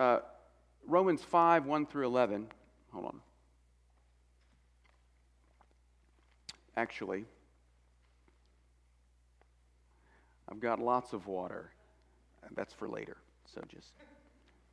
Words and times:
uh, 0.00 0.20
Romans 0.86 1.22
5 1.22 1.66
1 1.66 1.86
through 1.86 2.06
11. 2.06 2.46
Hold 2.92 3.04
on. 3.04 3.20
Actually, 6.76 7.26
I've 10.50 10.58
got 10.58 10.80
lots 10.80 11.12
of 11.12 11.26
water. 11.26 11.70
That's 12.56 12.72
for 12.72 12.88
later. 12.88 13.18
So 13.54 13.60
just, 13.68 13.90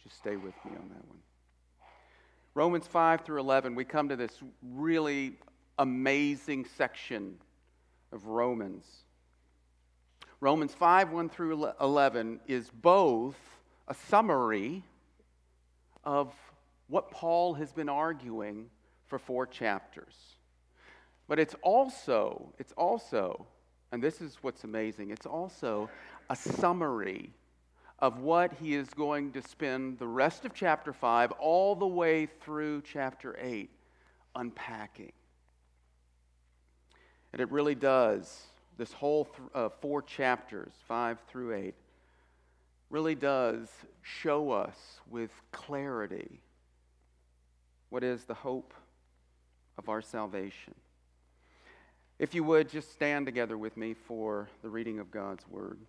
just 0.02 0.18
stay 0.18 0.38
with 0.38 0.56
me 0.66 0.72
on 0.72 0.90
that 0.90 1.08
one. 1.08 1.20
Romans 2.54 2.88
5 2.88 3.22
through 3.22 3.40
11, 3.42 3.76
we 3.76 3.84
come 3.84 4.10
to 4.10 4.16
this 4.16 4.32
really 4.64 5.36
amazing 5.78 6.66
section 6.78 7.36
of 8.14 8.26
Romans. 8.26 8.86
Romans 10.40 10.74
5 10.74 11.12
1 11.12 11.30
through 11.30 11.70
11 11.82 12.40
is 12.48 12.70
both 12.70 13.36
a 13.90 13.94
summary 13.94 14.84
of 16.08 16.34
what 16.88 17.12
Paul 17.12 17.54
has 17.56 17.74
been 17.74 17.90
arguing 17.90 18.70
for 19.08 19.20
four 19.20 19.46
chapters. 19.46 20.16
But 21.28 21.38
it's 21.38 21.54
also, 21.62 22.54
it's 22.58 22.72
also, 22.78 23.46
and 23.92 24.02
this 24.02 24.22
is 24.22 24.38
what's 24.42 24.64
amazing, 24.64 25.12
it's 25.12 25.26
also 25.26 25.90
a 26.30 26.36
summary 26.36 27.32
of 28.00 28.22
what 28.22 28.54
he 28.54 28.74
is 28.74 28.88
going 28.92 29.34
to 29.34 29.42
spend 29.42 30.00
the 30.00 30.08
rest 30.08 30.46
of 30.46 30.54
chapter 30.54 30.94
5 30.94 31.34
all 31.34 31.76
the 31.76 31.86
way 31.86 32.26
through 32.26 32.84
chapter 32.84 33.38
8 33.42 33.70
unpacking. 34.34 35.12
And 37.34 37.42
it 37.42 37.52
really 37.52 37.76
does, 37.76 38.44
this 38.78 38.94
whole 38.94 39.26
th- 39.26 39.50
uh, 39.54 39.70
four 39.82 40.02
chapters, 40.04 40.72
5 40.88 41.18
through 41.28 41.54
8, 41.54 41.76
really 42.90 43.16
does 43.16 43.70
show 44.02 44.52
us 44.52 44.78
with 45.10 45.32
clarity 45.52 46.42
what 47.90 48.04
is 48.04 48.26
the 48.26 48.34
hope 48.34 48.74
of 49.78 49.90
our 49.90 50.02
salvation. 50.02 50.76
If 52.20 52.34
you 52.34 52.44
would, 52.44 52.70
just 52.70 52.92
stand 52.94 53.26
together 53.26 53.58
with 53.58 53.78
me 53.78 53.94
for 53.94 54.50
the 54.62 54.70
reading 54.70 55.00
of 55.00 55.12
God's 55.12 55.48
Word. 55.48 55.80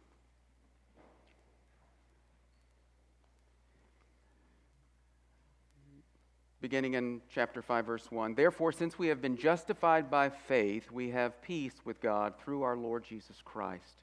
beginning 6.61 6.95
in 6.95 7.21
chapter 7.33 7.63
5 7.63 7.87
verse 7.87 8.11
1 8.11 8.35
therefore 8.35 8.73
since 8.73 8.99
we 8.99 9.07
have 9.07 9.23
been 9.23 9.37
justified 9.37 10.11
by 10.11 10.29
faith 10.29 10.91
we 10.91 11.11
have 11.11 11.41
peace 11.41 11.75
with 11.85 12.01
god 12.01 12.35
through 12.43 12.63
our 12.63 12.77
lord 12.77 13.05
jesus 13.05 13.37
christ 13.45 14.03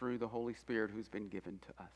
through 0.00 0.18
the 0.18 0.26
Holy 0.26 0.54
Spirit 0.54 0.90
who's 0.92 1.08
been 1.08 1.28
given 1.28 1.60
to 1.60 1.82
us. 1.84 1.92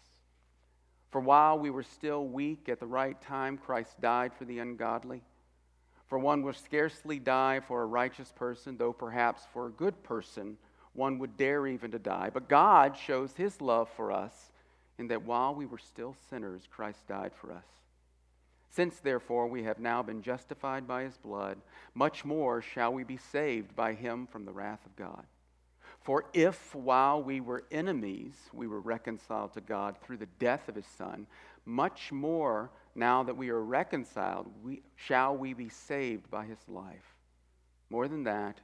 For 1.11 1.21
while 1.21 1.59
we 1.59 1.71
were 1.71 1.83
still 1.83 2.27
weak 2.27 2.69
at 2.69 2.79
the 2.79 2.87
right 2.87 3.21
time, 3.23 3.57
Christ 3.57 4.01
died 4.01 4.33
for 4.35 4.45
the 4.45 4.59
ungodly. 4.59 5.23
For 6.07 6.19
one 6.19 6.43
would 6.43 6.57
scarcely 6.57 7.19
die 7.19 7.61
for 7.67 7.83
a 7.83 7.87
righteous 7.87 8.31
person, 8.31 8.77
though 8.77 8.93
perhaps 8.93 9.43
for 9.53 9.67
a 9.67 9.71
good 9.71 10.03
person 10.03 10.59
one 10.93 11.19
would 11.19 11.37
dare 11.37 11.67
even 11.67 11.91
to 11.93 11.99
die. 11.99 12.31
But 12.33 12.49
God 12.49 12.97
shows 12.97 13.33
his 13.33 13.61
love 13.61 13.89
for 13.97 14.13
us 14.13 14.53
in 14.99 15.09
that 15.09 15.25
while 15.25 15.55
we 15.55 15.67
were 15.67 15.79
still 15.79 16.15
sinners, 16.29 16.69
Christ 16.71 17.09
died 17.09 17.33
for 17.41 17.53
us. 17.53 17.65
Since, 18.71 18.99
therefore, 18.99 19.47
we 19.47 19.63
have 19.65 19.79
now 19.79 20.03
been 20.03 20.21
justified 20.21 20.87
by 20.87 21.05
his 21.05 21.17
blood, 21.17 21.59
much 21.95 22.25
more 22.25 22.61
shall 22.61 22.93
we 22.93 23.05
be 23.05 23.17
saved 23.17 23.75
by 23.75 23.95
him 23.95 24.27
from 24.27 24.45
the 24.45 24.53
wrath 24.53 24.85
of 24.85 24.95
God. 24.97 25.25
For 26.05 26.27
if, 26.35 26.75
while 26.75 27.23
we 27.23 27.41
were 27.41 27.65
enemies, 27.71 28.35
we 28.53 28.69
were 28.69 28.81
reconciled 28.81 29.55
to 29.55 29.63
God 29.63 29.97
through 30.03 30.19
the 30.19 30.29
death 30.39 30.69
of 30.69 30.75
his 30.75 30.87
Son, 30.87 31.27
much 31.65 32.13
more, 32.13 32.71
now 32.95 33.23
that 33.23 33.37
we 33.37 33.49
are 33.49 33.63
reconciled, 33.63 34.47
we, 34.63 34.83
shall 34.97 35.35
we 35.35 35.55
be 35.55 35.71
saved 35.71 36.31
by 36.31 36.45
his 36.45 36.59
life. 36.69 37.17
More 37.89 38.07
than 38.07 38.25
that, 38.25 38.61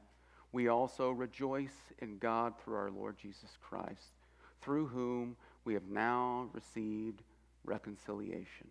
we 0.52 0.68
also 0.68 1.10
rejoice 1.10 1.74
in 2.00 2.18
God 2.18 2.54
through 2.58 2.76
our 2.76 2.90
Lord 2.90 3.16
Jesus 3.16 3.56
Christ, 3.62 4.12
through 4.60 4.88
whom 4.88 5.34
we 5.64 5.72
have 5.72 5.88
now 5.88 6.50
received 6.52 7.22
reconciliation. 7.64 8.68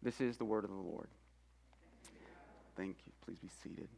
This 0.00 0.20
is 0.20 0.36
the 0.36 0.44
word 0.44 0.62
of 0.62 0.70
the 0.70 0.76
Lord. 0.76 1.08
Thank 2.76 2.98
you. 3.04 3.12
Please 3.24 3.38
be 3.40 3.50
seated. 3.62 3.88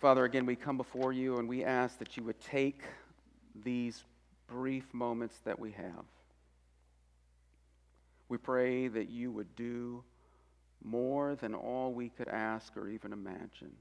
Father, 0.00 0.24
again, 0.24 0.46
we 0.46 0.56
come 0.56 0.76
before 0.76 1.12
you 1.12 1.38
and 1.38 1.48
we 1.48 1.64
ask 1.64 1.98
that 1.98 2.16
you 2.16 2.22
would 2.24 2.40
take 2.40 2.82
these 3.64 4.04
brief 4.46 4.92
moments 4.92 5.38
that 5.44 5.58
we 5.58 5.72
have. 5.72 6.04
We 8.28 8.38
pray 8.38 8.88
that 8.88 9.08
you 9.08 9.30
would 9.32 9.54
do 9.56 10.02
more 10.84 11.34
than 11.34 11.54
all 11.54 11.92
we 11.92 12.10
could 12.10 12.28
ask 12.28 12.76
or 12.76 12.88
even 12.88 13.12
imagine. 13.12 13.72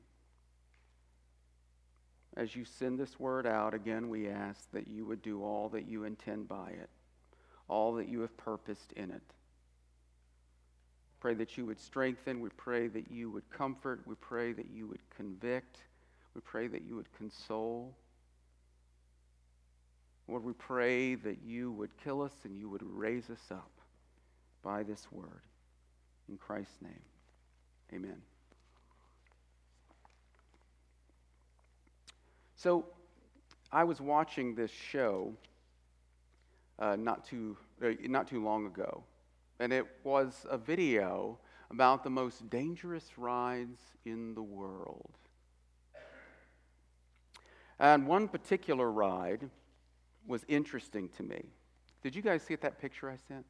As 2.37 2.55
you 2.55 2.65
send 2.65 2.99
this 2.99 3.19
word 3.19 3.45
out, 3.45 3.73
again, 3.73 4.09
we 4.09 4.29
ask 4.29 4.71
that 4.71 4.87
you 4.87 5.05
would 5.05 5.21
do 5.21 5.43
all 5.43 5.69
that 5.69 5.87
you 5.87 6.03
intend 6.03 6.47
by 6.47 6.69
it 6.69 6.89
all 7.67 7.93
that 7.93 8.07
you 8.07 8.21
have 8.21 8.35
purposed 8.37 8.91
in 8.93 9.11
it. 9.11 9.21
Pray 11.19 11.33
that 11.33 11.57
you 11.57 11.65
would 11.65 11.79
strengthen. 11.79 12.39
We 12.39 12.49
pray 12.49 12.87
that 12.87 13.09
you 13.09 13.31
would 13.31 13.49
comfort. 13.49 14.01
We 14.05 14.15
pray 14.15 14.53
that 14.53 14.67
you 14.71 14.87
would 14.87 14.99
convict. 15.15 15.79
We 16.35 16.41
pray 16.41 16.68
that 16.68 16.84
you 16.84 16.96
would 16.96 17.12
console. 17.18 17.96
Lord, 20.28 20.44
we 20.44 20.53
pray 20.53 21.16
that 21.16 21.38
you 21.46 21.72
would 21.72 21.91
kill 22.03 22.22
us 22.22 22.34
and 22.44 22.57
you 22.57 22.69
would 22.69 22.84
raise 22.84 23.29
us 23.29 23.51
up 23.51 23.72
by 24.62 24.84
this 24.84 25.07
word. 25.12 25.41
In 26.28 26.38
Christ's 26.38 26.81
name, 26.81 27.03
amen. 27.94 28.18
So, 32.56 32.85
I 33.72 33.84
was 33.84 34.02
watching 34.02 34.56
this 34.56 34.72
show 34.72 35.34
uh, 36.79 36.96
not, 36.96 37.25
too, 37.25 37.57
uh, 37.84 37.91
not 38.06 38.28
too 38.28 38.44
long 38.44 38.66
ago. 38.66 39.03
And 39.59 39.72
it 39.72 39.85
was 40.03 40.46
a 40.50 40.57
video 40.57 41.38
about 41.69 42.03
the 42.03 42.09
most 42.09 42.50
dangerous 42.50 43.17
rides 43.17 43.79
in 44.06 44.34
the 44.34 44.41
world. 44.41 45.12
And 47.79 48.07
one 48.07 48.27
particular 48.27 48.91
ride 48.91 49.49
was 50.27 50.45
interesting 50.47 51.09
to 51.17 51.23
me. 51.23 51.43
Did 52.03 52.15
you 52.15 52.21
guys 52.21 52.43
see 52.43 52.55
that 52.55 52.79
picture 52.79 53.09
I 53.09 53.17
sent? 53.27 53.45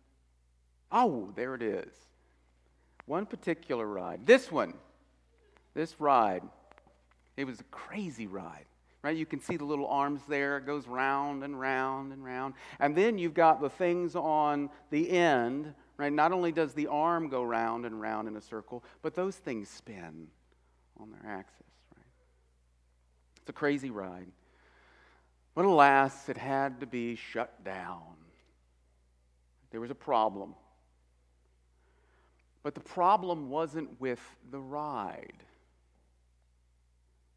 Oh, 0.91 1.31
there 1.35 1.55
it 1.55 1.61
is. 1.61 1.93
One 3.05 3.25
particular 3.25 3.85
ride. 3.85 4.25
This 4.25 4.51
one. 4.51 4.73
This 5.73 5.99
ride. 5.99 6.43
It 7.37 7.45
was 7.45 7.59
a 7.59 7.65
crazy 7.65 8.27
ride 8.27 8.65
right? 9.05 9.15
You 9.15 9.25
can 9.27 9.39
see 9.39 9.55
the 9.55 9.63
little 9.63 9.85
arms 9.85 10.21
there. 10.27 10.57
It 10.57 10.65
goes 10.65 10.87
round 10.87 11.43
and 11.43 11.59
round 11.59 12.11
and 12.11 12.25
round. 12.25 12.55
And 12.79 12.95
then 12.95 13.19
you've 13.19 13.35
got 13.35 13.61
the 13.61 13.69
things 13.69 14.15
on 14.15 14.71
the 14.89 15.11
end, 15.11 15.75
right? 15.97 16.11
Not 16.11 16.31
only 16.31 16.51
does 16.51 16.73
the 16.73 16.87
arm 16.87 17.29
go 17.29 17.43
round 17.43 17.85
and 17.85 18.01
round 18.01 18.27
in 18.27 18.35
a 18.35 18.41
circle, 18.41 18.83
but 19.03 19.13
those 19.13 19.35
things 19.35 19.69
spin 19.69 20.25
on 20.99 21.11
their 21.11 21.31
axis? 21.31 21.67
It's 23.45 23.51
a 23.51 23.53
crazy 23.53 23.91
ride. 23.91 24.25
But 25.53 25.65
alas, 25.65 26.29
it 26.29 26.37
had 26.37 26.79
to 26.79 26.87
be 26.87 27.15
shut 27.15 27.63
down. 27.63 28.15
There 29.69 29.79
was 29.79 29.91
a 29.91 29.95
problem. 29.95 30.55
But 32.63 32.73
the 32.73 32.81
problem 32.81 33.51
wasn't 33.51 34.01
with 34.01 34.19
the 34.49 34.57
ride. 34.57 35.43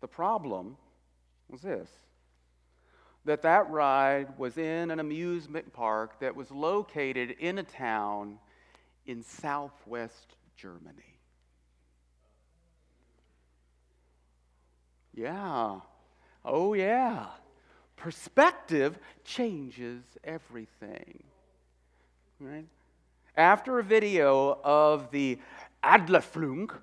The 0.00 0.08
problem 0.08 0.78
was 1.50 1.60
this 1.60 1.90
that 3.26 3.42
that 3.42 3.68
ride 3.68 4.38
was 4.38 4.56
in 4.56 4.90
an 4.90 5.00
amusement 5.00 5.70
park 5.74 6.18
that 6.20 6.34
was 6.34 6.50
located 6.50 7.32
in 7.32 7.58
a 7.58 7.62
town 7.62 8.38
in 9.04 9.22
southwest 9.22 10.36
Germany. 10.56 11.18
Yeah. 15.14 15.80
Oh, 16.48 16.74
yeah. 16.74 17.26
Perspective 17.96 18.98
changes 19.24 20.02
everything. 20.24 21.22
Right? 22.40 22.66
after 23.38 23.78
a 23.78 23.84
video 23.84 24.58
of 24.64 25.10
the 25.12 25.38
Adlerflug, 25.82 26.76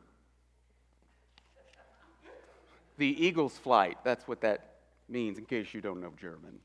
the 2.98 3.26
eagle's 3.26 3.58
flight, 3.58 3.98
that's 4.06 4.26
what 4.26 4.40
that 4.42 4.76
means 5.10 5.38
in 5.38 5.46
case 5.46 5.74
you 5.74 5.82
don't 5.82 6.02
know 6.02 6.14
German. 6.20 6.58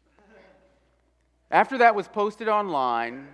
After 1.51 1.77
that 1.79 1.93
was 1.97 2.07
posted 2.07 2.47
online, 2.47 3.27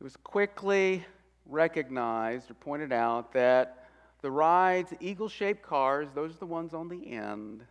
it 0.00 0.02
was 0.02 0.16
quickly 0.16 1.06
recognized 1.46 2.50
or 2.50 2.54
pointed 2.54 2.92
out 2.92 3.32
that 3.34 3.86
the 4.20 4.30
ride's 4.30 4.92
eagle 4.98 5.28
shaped 5.28 5.62
cars, 5.62 6.08
those 6.12 6.34
are 6.34 6.38
the 6.38 6.46
ones 6.46 6.74
on 6.74 6.88
the 6.88 7.12
end, 7.12 7.62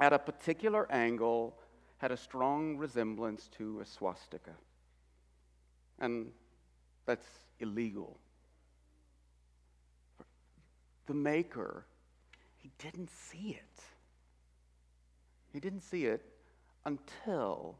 at 0.00 0.12
a 0.12 0.18
particular 0.18 0.90
angle 0.90 1.58
had 1.98 2.10
a 2.10 2.16
strong 2.16 2.76
resemblance 2.76 3.48
to 3.58 3.80
a 3.80 3.86
swastika. 3.86 4.52
And 5.98 6.32
that's 7.06 7.26
illegal. 7.60 8.18
The 11.06 11.14
maker, 11.14 11.86
he 12.56 12.70
didn't 12.78 13.10
see 13.10 13.50
it. 13.50 13.82
He 15.52 15.60
didn't 15.60 15.82
see 15.82 16.06
it 16.06 16.24
until 16.84 17.76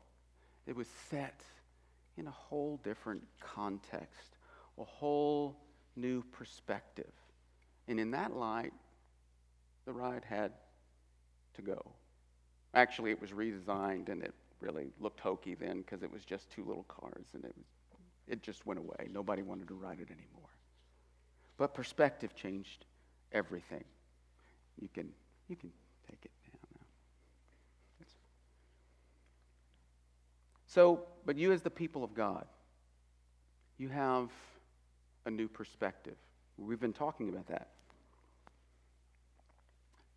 it 0.67 0.77
was 0.77 0.87
set 1.11 1.43
in 2.17 2.27
a 2.27 2.31
whole 2.31 2.79
different 2.85 3.23
context, 3.41 4.37
a 4.79 4.85
whole 4.85 5.57
new 5.97 6.23
perspective. 6.31 7.13
And 7.89 7.99
in 7.99 8.11
that 8.13 8.37
light, 8.37 8.73
the 9.85 9.93
ride 9.93 10.25
had 10.25 10.53
to 11.55 11.63
go. 11.63 11.93
Actually, 12.75 13.11
it 13.11 13.21
was 13.21 13.31
redesigned 13.31 14.09
and 14.09 14.23
it 14.23 14.35
really 14.61 14.87
looked 15.01 15.21
hokey 15.21 15.55
then 15.55 15.79
because 15.79 16.03
it 16.03 16.11
was 16.11 16.25
just 16.25 16.51
two 16.51 16.65
little 16.65 16.85
cars 16.85 17.27
and 17.35 17.45
it, 17.45 17.53
was, 17.57 17.67
it 18.29 18.43
just 18.43 18.65
went 18.67 18.79
away. 18.79 19.09
Nobody 19.13 19.43
wanted 19.43 19.69
to 19.69 19.75
ride 19.75 20.01
it 20.01 20.09
anymore. 20.11 20.49
But 21.59 21.75
perspective 21.75 22.35
changed 22.35 22.87
everything. 23.33 23.85
You 24.81 24.89
can, 24.93 25.09
you 25.49 25.57
can 25.57 25.71
take 26.09 26.25
it 26.25 26.31
down 26.51 26.61
now. 26.75 26.87
So, 30.67 31.01
but 31.27 31.37
you 31.37 31.53
as 31.53 31.61
the 31.61 31.71
people 31.71 32.03
of 32.03 32.15
God, 32.15 32.47
you 33.77 33.91
have 33.91 34.31
a 35.27 35.31
new 35.31 35.47
perspective. 35.47 36.17
We've 36.57 36.81
been 36.81 36.95
talking 36.95 37.29
about 37.29 37.47
that. 37.49 37.69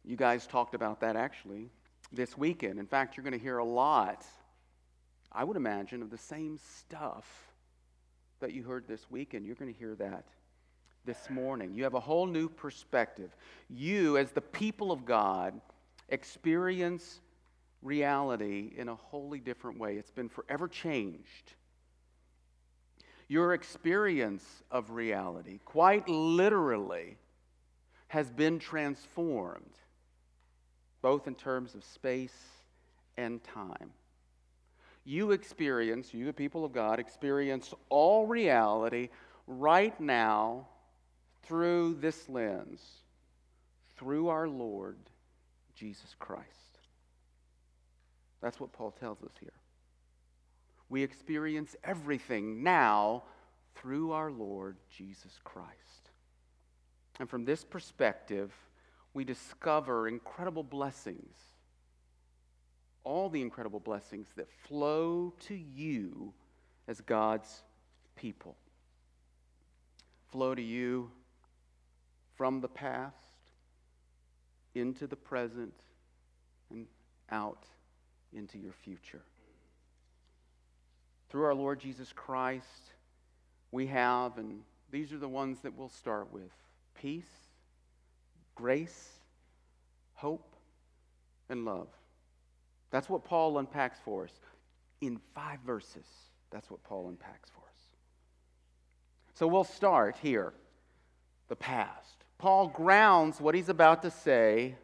You 0.05 0.15
guys 0.15 0.47
talked 0.47 0.75
about 0.75 1.01
that 1.01 1.15
actually 1.15 1.69
this 2.11 2.37
weekend. 2.37 2.79
In 2.79 2.87
fact, 2.87 3.17
you're 3.17 3.23
going 3.23 3.37
to 3.37 3.43
hear 3.43 3.57
a 3.57 3.65
lot, 3.65 4.25
I 5.31 5.43
would 5.43 5.57
imagine, 5.57 6.01
of 6.01 6.09
the 6.09 6.17
same 6.17 6.57
stuff 6.79 7.25
that 8.39 8.53
you 8.53 8.63
heard 8.63 8.87
this 8.87 9.09
weekend. 9.09 9.45
You're 9.45 9.55
going 9.55 9.73
to 9.73 9.79
hear 9.79 9.95
that 9.95 10.25
this 11.05 11.29
morning. 11.29 11.73
You 11.73 11.83
have 11.83 11.93
a 11.93 11.99
whole 11.99 12.25
new 12.25 12.49
perspective. 12.49 13.35
You, 13.69 14.17
as 14.17 14.31
the 14.31 14.41
people 14.41 14.91
of 14.91 15.05
God, 15.05 15.59
experience 16.09 17.19
reality 17.81 18.73
in 18.75 18.89
a 18.89 18.95
wholly 18.95 19.39
different 19.39 19.79
way. 19.79 19.95
It's 19.95 20.11
been 20.11 20.29
forever 20.29 20.67
changed. 20.67 21.53
Your 23.27 23.53
experience 23.53 24.43
of 24.69 24.91
reality, 24.91 25.59
quite 25.65 26.07
literally, 26.07 27.17
has 28.07 28.29
been 28.29 28.59
transformed 28.59 29.73
both 31.05 31.27
in 31.27 31.35
terms 31.35 31.75
of 31.75 31.83
space 31.83 32.33
and 33.15 33.43
time. 33.43 33.91
You 35.03 35.33
experience, 35.33 36.11
you, 36.15 36.25
the 36.25 36.33
people 36.33 36.65
of 36.65 36.73
God, 36.73 36.99
experience 36.99 37.71
all 37.89 38.25
reality 38.25 39.09
right 39.45 39.97
now 40.01 40.65
through 41.43 41.99
this 42.01 42.27
lens, 42.27 42.81
through 43.97 44.29
our 44.29 44.47
Lord 44.47 44.97
Jesus 45.75 46.15
Christ. 46.17 46.79
That's 48.41 48.59
what 48.59 48.73
Paul 48.73 48.89
tells 48.89 49.21
us 49.21 49.33
here. 49.39 49.53
We 50.89 51.03
experience 51.03 51.75
everything 51.83 52.63
now 52.63 53.25
through 53.75 54.11
our 54.11 54.31
Lord 54.31 54.77
Jesus 54.97 55.33
Christ. 55.43 55.69
And 57.19 57.29
from 57.29 57.45
this 57.45 57.63
perspective, 57.63 58.51
we 59.15 59.23
discover 59.23 60.09
incredible 60.09 60.61
blessings, 60.61 61.37
all 63.05 63.29
the 63.29 63.41
incredible 63.41 63.79
blessings 63.79 64.27
that 64.35 64.51
flow 64.67 65.33
to 65.39 65.55
you 65.55 66.33
as 66.85 66.99
God's 66.99 67.63
people. 68.17 68.57
Flow 70.31 70.53
to 70.53 70.61
you 70.61 71.09
from 72.35 72.59
the 72.59 72.67
past 72.67 73.15
into 74.75 75.07
the 75.07 75.15
present 75.15 75.73
and 76.69 76.85
out 77.31 77.63
into 78.33 78.57
your 78.57 78.73
future. 78.73 79.21
Through 81.29 81.45
our 81.45 81.55
Lord 81.55 81.79
Jesus 81.79 82.11
Christ, 82.11 82.91
we 83.71 83.87
have, 83.87 84.37
and 84.37 84.59
these 84.91 85.13
are 85.13 85.17
the 85.17 85.29
ones 85.29 85.59
that 85.61 85.73
we'll 85.73 85.87
start 85.87 86.33
with 86.33 86.51
peace 86.99 87.44
grace, 88.55 89.09
hope, 90.13 90.55
and 91.49 91.65
love. 91.65 91.87
That's 92.91 93.09
what 93.09 93.23
Paul 93.23 93.57
unpacks 93.57 93.99
for 94.03 94.23
us 94.23 94.31
in 95.01 95.19
five 95.33 95.59
verses. 95.65 96.05
That's 96.51 96.69
what 96.71 96.83
Paul 96.83 97.09
unpacks 97.09 97.49
for 97.49 97.61
us. 97.61 97.77
So 99.33 99.47
we'll 99.47 99.65
start 99.65 100.15
here 100.21 100.53
the 101.49 101.55
past. 101.55 102.23
Paul 102.37 102.67
grounds 102.67 103.39
what 103.41 103.55
he's 103.55 103.69
about 103.69 104.01
to 104.03 104.11
say 104.11 104.75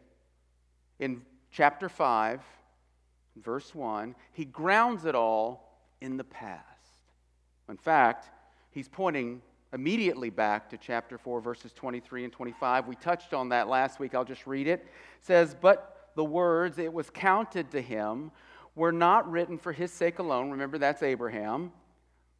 in 0.98 1.22
chapter 1.50 1.88
5, 1.88 2.40
verse 3.36 3.74
1. 3.74 4.14
He 4.32 4.44
grounds 4.44 5.04
it 5.04 5.14
all 5.14 5.78
in 6.00 6.16
the 6.16 6.24
past. 6.24 6.62
In 7.68 7.76
fact, 7.76 8.28
he's 8.70 8.88
pointing 8.88 9.40
immediately 9.72 10.30
back 10.30 10.68
to 10.70 10.76
chapter 10.76 11.18
4, 11.18 11.40
verses 11.40 11.72
23 11.72 12.24
and 12.24 12.32
25. 12.32 12.86
We 12.86 12.96
touched 12.96 13.32
on 13.32 13.48
that 13.50 13.68
last 13.68 13.98
week. 13.98 14.14
I'll 14.14 14.24
just 14.24 14.46
read 14.46 14.66
it. 14.66 14.80
It 14.80 15.24
says, 15.26 15.56
But 15.58 16.10
the 16.14 16.24
words, 16.24 16.78
it 16.78 16.92
was 16.92 17.10
counted 17.10 17.70
to 17.70 17.80
him, 17.80 18.30
were 18.74 18.92
not 18.92 19.30
written 19.30 19.58
for 19.58 19.72
his 19.72 19.90
sake 19.92 20.18
alone. 20.18 20.50
Remember, 20.50 20.78
that's 20.78 21.02
Abraham. 21.02 21.72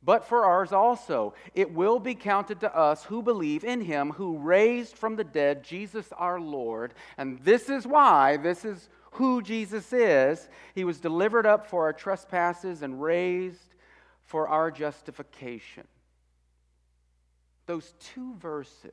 But 0.05 0.25
for 0.25 0.45
ours 0.45 0.73
also. 0.73 1.35
It 1.55 1.73
will 1.73 2.01
be 2.01 2.15
counted 2.15 2.61
to 2.61 2.77
us 2.77 3.05
who 3.05 3.23
believe 3.23 3.63
in 3.63 3.81
him 3.81 4.11
who 4.11 4.37
raised 4.39 4.97
from 4.97 5.15
the 5.17 5.25
dead 5.25 5.63
Jesus 5.63 6.13
our 6.17 6.41
Lord. 6.41 6.95
And 7.17 7.39
this 7.41 7.69
is 7.69 7.87
why, 7.87 8.37
this 8.37 8.65
is 8.65 8.89
who 9.13 9.43
Jesus 9.43 9.93
is. 9.93 10.49
He 10.75 10.85
was 10.85 10.99
delivered 10.99 11.47
up 11.47 11.67
for 11.67 11.85
our 11.85 11.93
trespasses 11.93 12.83
and 12.83 13.01
raised 13.01 13.75
for 14.25 14.49
our 14.49 14.71
justification 14.71 15.85
those 17.67 17.95
two 18.01 18.35
verses 18.35 18.93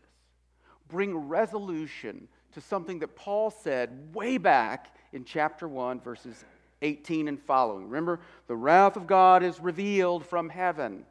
bring 0.87 1.15
resolution 1.15 2.27
to 2.53 2.61
something 2.61 2.99
that 2.99 3.15
Paul 3.15 3.51
said 3.51 4.13
way 4.13 4.37
back 4.37 4.95
in 5.13 5.23
chapter 5.23 5.67
1, 5.67 6.01
verses 6.01 6.43
18 6.81 7.27
and 7.27 7.39
following. 7.39 7.87
Remember, 7.87 8.19
the 8.47 8.55
wrath 8.55 8.95
of 8.95 9.07
God 9.07 9.43
is 9.43 9.59
revealed 9.59 10.25
from 10.25 10.49
heaven. 10.49 11.05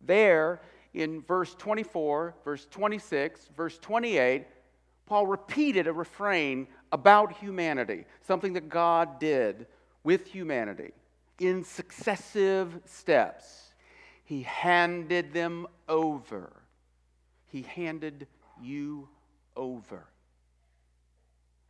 There, 0.00 0.60
in 0.94 1.22
verse 1.22 1.54
24, 1.54 2.34
verse 2.44 2.66
26, 2.70 3.50
verse 3.56 3.78
28, 3.78 4.46
Paul 5.06 5.26
repeated 5.26 5.86
a 5.86 5.92
refrain 5.92 6.66
about 6.92 7.32
humanity, 7.38 8.04
something 8.26 8.54
that 8.54 8.68
God 8.68 9.18
did 9.18 9.66
with 10.04 10.26
humanity 10.26 10.92
in 11.38 11.64
successive 11.64 12.80
steps. 12.84 13.67
He 14.28 14.42
handed 14.42 15.32
them 15.32 15.66
over. 15.88 16.52
He 17.46 17.62
handed 17.62 18.26
you 18.60 19.08
over. 19.56 20.04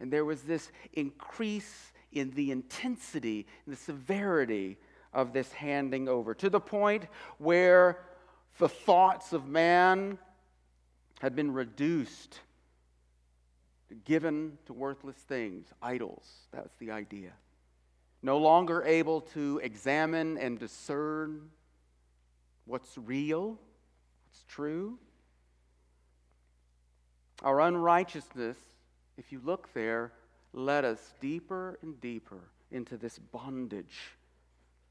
And 0.01 0.13
there 0.13 0.25
was 0.25 0.43
this 0.43 0.73
increase 0.93 1.93
in 2.11 2.33
the 2.33 2.51
intensity, 2.51 3.47
the 3.69 3.77
severity 3.77 4.77
of 5.15 5.33
this 5.33 5.53
handing 5.53 6.09
over, 6.09 6.35
to 6.35 6.51
the 6.51 6.59
point 6.59 7.07
where 7.39 8.01
the 8.59 8.69
thoughts 8.69 9.33
of 9.33 9.47
man 9.47 10.19
had 11.21 11.37
been 11.37 11.53
reduced, 11.53 12.41
given 14.05 14.59
to 14.67 14.73
worthless 14.73 15.15
things, 15.15 15.69
idols. 15.81 16.49
That's 16.51 16.75
the 16.81 16.91
idea. 16.91 17.35
No 18.21 18.37
longer 18.37 18.83
able 18.83 19.21
to 19.21 19.61
examine 19.63 20.37
and 20.39 20.59
discern 20.59 21.51
what's 22.69 22.97
real, 22.99 23.59
what's 24.27 24.45
true. 24.47 24.99
Our 27.43 27.61
unrighteousness, 27.63 28.59
if 29.17 29.33
you 29.33 29.41
look 29.45 29.73
there, 29.73 30.13
led 30.53 30.85
us 30.85 31.15
deeper 31.21 31.79
and 31.83 32.01
deeper 32.01 32.51
into 32.71 32.97
this 32.97 33.19
bondage, 33.19 34.13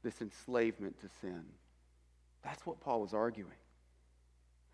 this 0.02 0.20
enslavement 0.20 1.00
to 1.00 1.08
sin. 1.20 1.44
That's 2.42 2.66
what 2.66 2.80
Paul 2.80 3.00
was 3.00 3.14
arguing. 3.14 3.52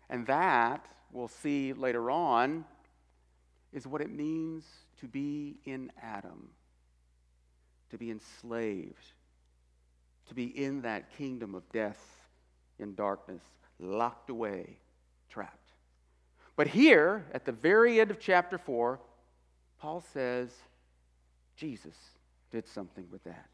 And 0.09 0.25
that, 0.27 0.85
we'll 1.11 1.27
see 1.27 1.73
later 1.73 2.09
on, 2.09 2.65
is 3.71 3.85
what 3.85 4.01
it 4.01 4.11
means 4.11 4.65
to 5.01 5.07
be 5.07 5.57
in 5.65 5.91
Adam, 6.01 6.49
to 7.91 7.97
be 7.97 8.09
enslaved, 8.09 9.13
to 10.27 10.33
be 10.33 10.45
in 10.45 10.81
that 10.81 11.15
kingdom 11.17 11.53
of 11.53 11.69
death 11.71 12.14
and 12.79 12.95
darkness, 12.95 13.41
locked 13.79 14.29
away, 14.29 14.77
trapped. 15.29 15.71
But 16.55 16.67
here, 16.67 17.25
at 17.33 17.45
the 17.45 17.51
very 17.51 17.99
end 17.99 18.11
of 18.11 18.19
chapter 18.19 18.57
4, 18.57 18.99
Paul 19.79 20.03
says 20.13 20.49
Jesus 21.57 21.95
did 22.51 22.67
something 22.67 23.05
with 23.11 23.23
that. 23.25 23.49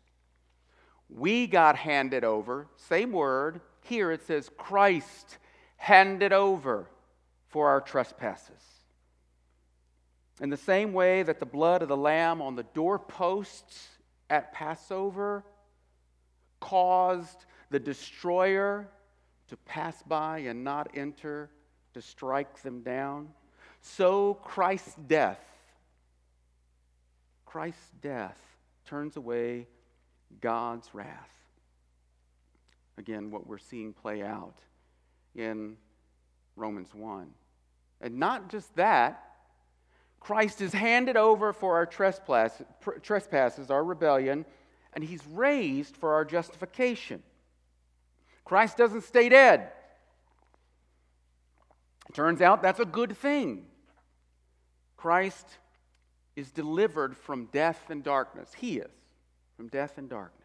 We 1.10 1.48
got 1.48 1.76
handed 1.76 2.24
over, 2.24 2.68
same 2.78 3.12
word. 3.12 3.62
Here 3.82 4.12
it 4.12 4.26
says 4.26 4.50
Christ 4.58 5.38
handed 5.78 6.32
over 6.32 6.88
for 7.50 7.70
our 7.70 7.82
trespasses. 7.82 8.62
In 10.40 10.50
the 10.50 10.58
same 10.58 10.94
way 10.94 11.24
that 11.24 11.40
the 11.40 11.46
blood 11.46 11.82
of 11.82 11.90
the 11.90 11.98
Lamb 11.98 12.42
on 12.42 12.56
the 12.56 12.64
doorposts 12.64 13.88
at 14.30 14.54
Passover 14.54 15.44
caused 16.60 17.46
the 17.70 17.80
destroyer 17.80 18.88
to 19.52 19.58
pass 19.58 20.02
by 20.04 20.40
and 20.40 20.64
not 20.64 20.90
enter, 20.96 21.50
to 21.94 22.02
strike 22.02 22.62
them 22.64 22.82
down, 22.82 23.30
so 23.82 24.34
Christ's 24.36 24.96
death, 25.08 25.44
Christ's 27.46 27.92
death 28.02 28.40
turns 28.86 29.18
away 29.18 29.68
God's 30.40 30.90
wrath. 30.94 31.34
Again, 32.98 33.30
what 33.30 33.46
we're 33.46 33.58
seeing 33.58 33.92
play 33.92 34.24
out 34.24 34.56
in 35.36 35.76
Romans 36.56 36.96
1. 36.96 37.28
And 38.00 38.18
not 38.18 38.50
just 38.50 38.74
that, 38.78 39.22
Christ 40.22 40.62
is 40.62 40.72
handed 40.72 41.18
over 41.18 41.52
for 41.52 41.76
our 41.76 41.86
trespasses, 41.86 43.70
our 43.70 43.84
rebellion, 43.84 44.46
and 44.94 45.04
he's 45.04 45.26
raised 45.28 45.98
for 45.98 46.14
our 46.14 46.24
justification. 46.24 47.22
Christ 48.46 48.78
doesn't 48.78 49.04
stay 49.04 49.30
dead. 49.30 49.72
It 52.10 52.16
turns 52.16 52.42
out 52.42 52.62
that's 52.62 52.80
a 52.80 52.86
good 52.86 53.16
thing. 53.18 53.66
Christ 54.98 55.48
is 56.36 56.52
delivered 56.52 57.16
from 57.16 57.46
death 57.52 57.90
and 57.90 58.04
darkness. 58.04 58.52
He 58.58 58.78
is 58.78 58.92
from 59.56 59.68
death 59.68 59.98
and 59.98 60.10
darkness. 60.10 60.42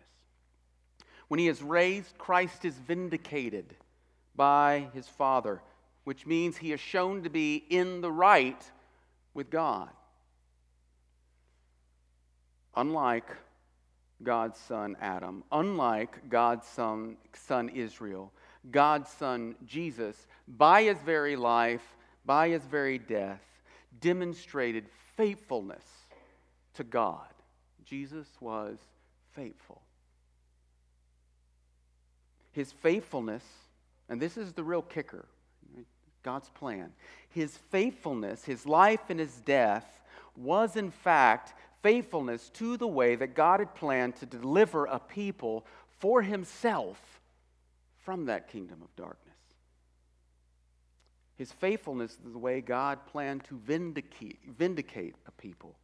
When 1.29 1.41
he 1.41 1.49
is 1.49 1.63
raised, 1.63 2.17
Christ 2.19 2.65
is 2.65 2.75
vindicated 2.75 3.75
by 4.35 4.89
his 4.95 5.09
Father, 5.09 5.61
which 6.05 6.27
means 6.27 6.57
he 6.57 6.73
is 6.73 6.81
shown 6.81 7.23
to 7.25 7.31
be 7.31 7.57
in 7.57 8.01
the 8.01 8.13
right 8.13 8.63
with 9.35 9.51
God. 9.51 9.89
Unlike 12.77 13.37
God's 14.23 14.59
son 14.59 14.97
Adam, 15.01 15.45
unlike 15.53 16.29
God's 16.29 16.67
son, 16.67 17.17
son 17.35 17.69
Israel, 17.71 18.33
God's 18.71 19.11
son 19.11 19.55
Jesus, 19.67 20.27
by 20.49 20.85
his 20.85 20.99
very 20.99 21.37
life, 21.37 21.85
by 22.25 22.49
his 22.49 22.63
very 22.63 22.99
death, 22.99 23.43
demonstrated 24.01 24.87
faithfulness 25.17 25.85
to 26.75 26.85
God. 26.85 27.27
Jesus 27.85 28.27
was 28.41 28.79
faithful. 29.33 29.83
His 32.53 32.73
faithfulness, 32.73 33.45
and 34.09 34.21
this 34.21 34.37
is 34.37 34.53
the 34.53 34.65
real 34.65 34.83
kicker 34.83 35.27
God's 36.23 36.49
plan. 36.51 36.91
His 37.29 37.57
faithfulness, 37.71 38.45
his 38.45 38.67
life 38.67 39.11
and 39.11 39.21
his 39.21 39.37
death, 39.43 40.01
was 40.37 40.75
in 40.75 40.91
fact 40.91 41.55
faithfulness 41.87 42.49
to 42.49 42.77
the 42.77 42.89
way 42.89 43.15
that 43.15 43.37
God 43.37 43.61
had 43.61 43.73
planned 43.77 44.17
to 44.17 44.27
deliver 44.27 44.87
a 44.87 44.99
people 44.99 45.65
for 46.01 46.21
himself 46.21 46.99
from 47.99 48.25
that 48.25 48.49
kingdom 48.49 48.83
of 48.83 48.89
darkness. 48.97 49.37
His 51.39 51.53
faithfulness 51.53 52.19
is 52.27 52.33
the 52.33 52.41
way 52.41 52.61
God 52.61 53.07
planned 53.07 53.45
to 53.45 53.61
vindicate, 53.65 54.41
vindicate 54.59 55.15
a 55.29 55.31
people 55.31 55.77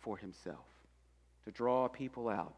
for 0.00 0.16
himself, 0.16 0.66
to 1.44 1.52
draw 1.52 1.84
a 1.84 1.88
people 1.88 2.28
out. 2.28 2.54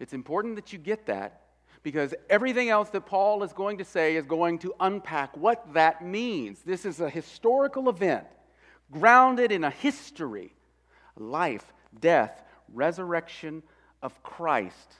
It's 0.00 0.14
important 0.14 0.56
that 0.56 0.72
you 0.72 0.80
get 0.80 1.06
that 1.06 1.42
because 1.84 2.12
everything 2.28 2.70
else 2.70 2.88
that 2.88 3.06
Paul 3.06 3.44
is 3.44 3.52
going 3.52 3.78
to 3.78 3.84
say 3.84 4.16
is 4.16 4.26
going 4.26 4.58
to 4.58 4.74
unpack 4.80 5.36
what 5.36 5.74
that 5.74 6.04
means. 6.04 6.62
This 6.62 6.84
is 6.84 6.98
a 6.98 7.08
historical 7.08 7.88
event 7.88 8.26
grounded 8.90 9.52
in 9.52 9.62
a 9.62 9.70
history 9.70 10.52
life, 11.16 11.72
death, 12.00 12.42
resurrection 12.72 13.62
of 14.02 14.22
Christ. 14.22 14.94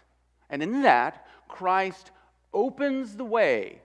And 0.51 0.63
in 0.63 0.83
that, 0.83 1.27
Christ 1.49 2.11
opens 2.53 3.17
the 3.17 3.25
way 3.25 3.81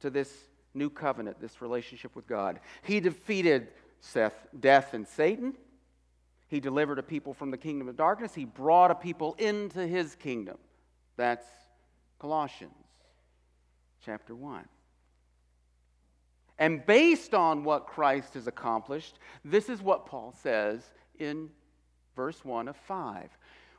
to 0.00 0.10
this 0.10 0.32
new 0.74 0.90
covenant, 0.90 1.40
this 1.40 1.60
relationship 1.60 2.14
with 2.16 2.26
God. 2.26 2.60
He 2.82 3.00
defeated 3.00 3.68
Seth, 4.00 4.46
death 4.58 4.94
and 4.94 5.06
Satan. 5.06 5.54
He 6.48 6.60
delivered 6.60 6.98
a 6.98 7.02
people 7.02 7.34
from 7.34 7.50
the 7.50 7.58
kingdom 7.58 7.88
of 7.88 7.96
darkness. 7.96 8.34
He 8.34 8.44
brought 8.44 8.90
a 8.90 8.94
people 8.94 9.34
into 9.38 9.86
his 9.86 10.14
kingdom. 10.14 10.58
That's 11.16 11.46
Colossians 12.18 12.72
chapter 14.04 14.34
1. 14.34 14.64
And 16.58 16.84
based 16.84 17.34
on 17.34 17.64
what 17.64 17.86
Christ 17.86 18.34
has 18.34 18.46
accomplished, 18.46 19.18
this 19.44 19.68
is 19.68 19.80
what 19.80 20.06
Paul 20.06 20.34
says 20.42 20.82
in 21.20 21.50
verse 22.16 22.44
1 22.44 22.68
of 22.68 22.76
5. 22.76 23.28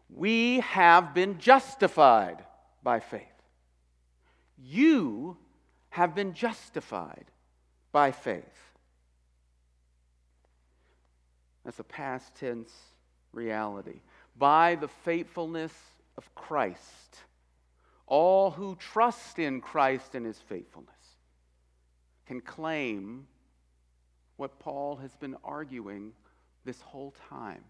We 0.10 0.60
have 0.62 1.14
been 1.14 1.38
justified 1.40 2.44
by 2.84 3.00
faith. 3.00 3.22
You 4.58 5.38
have 5.90 6.16
been 6.16 6.34
justified 6.34 7.26
by 7.92 8.12
faith. 8.12 8.44
That's 11.66 11.80
a 11.80 11.84
past 11.84 12.36
tense 12.36 12.72
reality. 13.34 14.02
By 14.38 14.76
the 14.76 14.88
faithfulness 14.88 15.74
of 16.18 16.34
Christ 16.36 17.20
all 18.12 18.52
who 18.52 18.76
trust 18.76 19.40
in 19.40 19.62
Christ 19.62 20.16
and 20.16 20.26
his 20.26 20.38
faithfulness 20.38 20.92
can 22.28 22.42
claim 22.42 23.26
what 24.36 24.60
Paul 24.60 24.98
has 24.98 25.16
been 25.16 25.38
arguing 25.46 26.12
this 26.66 26.82
whole 26.82 27.14
time. 27.30 27.64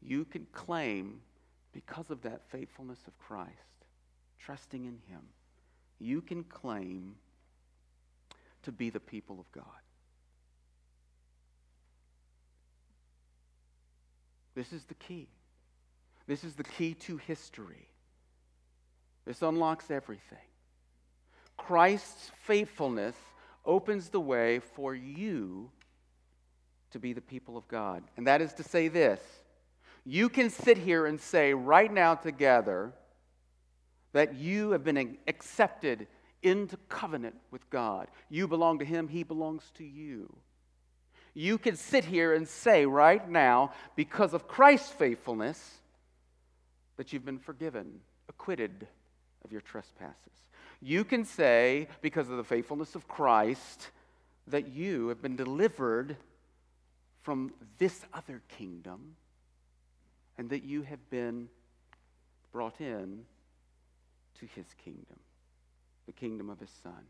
You 0.00 0.24
can 0.24 0.46
claim, 0.52 1.20
because 1.72 2.10
of 2.10 2.22
that 2.22 2.42
faithfulness 2.50 2.98
of 3.06 3.18
Christ, 3.18 3.50
trusting 4.38 4.84
in 4.84 4.98
him, 5.08 5.22
you 6.00 6.20
can 6.20 6.42
claim 6.44 7.14
to 8.64 8.72
be 8.72 8.90
the 8.90 9.00
people 9.00 9.38
of 9.38 9.50
God. 9.52 9.64
This 14.54 14.72
is 14.72 14.84
the 14.84 14.94
key. 14.94 15.28
This 16.26 16.44
is 16.44 16.54
the 16.54 16.64
key 16.64 16.94
to 16.94 17.16
history. 17.16 17.88
This 19.24 19.42
unlocks 19.42 19.90
everything. 19.90 20.38
Christ's 21.56 22.30
faithfulness 22.42 23.16
opens 23.64 24.08
the 24.08 24.20
way 24.20 24.58
for 24.58 24.94
you 24.94 25.70
to 26.92 26.98
be 26.98 27.12
the 27.12 27.20
people 27.20 27.56
of 27.56 27.66
God. 27.68 28.02
And 28.16 28.26
that 28.26 28.40
is 28.40 28.52
to 28.54 28.62
say 28.62 28.88
this 28.88 29.20
you 30.04 30.28
can 30.28 30.50
sit 30.50 30.78
here 30.78 31.06
and 31.06 31.20
say 31.20 31.54
right 31.54 31.92
now 31.92 32.14
together 32.14 32.92
that 34.12 34.34
you 34.34 34.72
have 34.72 34.84
been 34.84 35.16
accepted 35.26 36.06
into 36.42 36.76
covenant 36.88 37.36
with 37.50 37.68
God. 37.70 38.08
You 38.28 38.48
belong 38.48 38.80
to 38.80 38.84
Him, 38.84 39.08
He 39.08 39.22
belongs 39.22 39.62
to 39.78 39.84
you. 39.84 40.34
You 41.34 41.56
can 41.56 41.76
sit 41.76 42.04
here 42.04 42.34
and 42.34 42.46
say 42.46 42.84
right 42.84 43.26
now, 43.26 43.72
because 43.96 44.34
of 44.34 44.48
Christ's 44.48 44.90
faithfulness, 44.90 45.78
that 46.96 47.12
you've 47.12 47.24
been 47.24 47.38
forgiven, 47.38 48.00
acquitted 48.28 48.86
of 49.44 49.50
your 49.50 49.62
trespasses. 49.62 50.18
You 50.82 51.04
can 51.04 51.24
say, 51.24 51.88
because 52.02 52.28
of 52.28 52.36
the 52.36 52.44
faithfulness 52.44 52.94
of 52.94 53.08
Christ, 53.08 53.88
that 54.48 54.68
you 54.68 55.08
have 55.08 55.22
been 55.22 55.36
delivered 55.36 56.16
from 57.22 57.52
this 57.78 58.04
other 58.12 58.42
kingdom 58.48 59.16
and 60.38 60.50
that 60.50 60.64
you 60.64 60.82
have 60.82 61.10
been 61.10 61.48
brought 62.52 62.80
in 62.80 63.20
to 64.38 64.46
his 64.46 64.66
kingdom, 64.84 65.18
the 66.06 66.12
kingdom 66.12 66.50
of 66.50 66.58
his 66.58 66.70
son. 66.82 67.04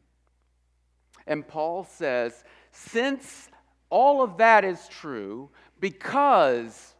And 1.26 1.46
Paul 1.46 1.84
says, 1.84 2.44
since 2.70 3.48
all 3.90 4.22
of 4.22 4.38
that 4.38 4.64
is 4.64 4.88
true, 4.88 5.50
because 5.80 6.94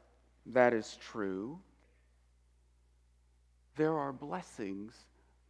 that 0.47 0.75
is 0.75 0.97
true, 1.00 1.59
there 3.76 3.97
are 3.97 4.12
blessings 4.12 4.95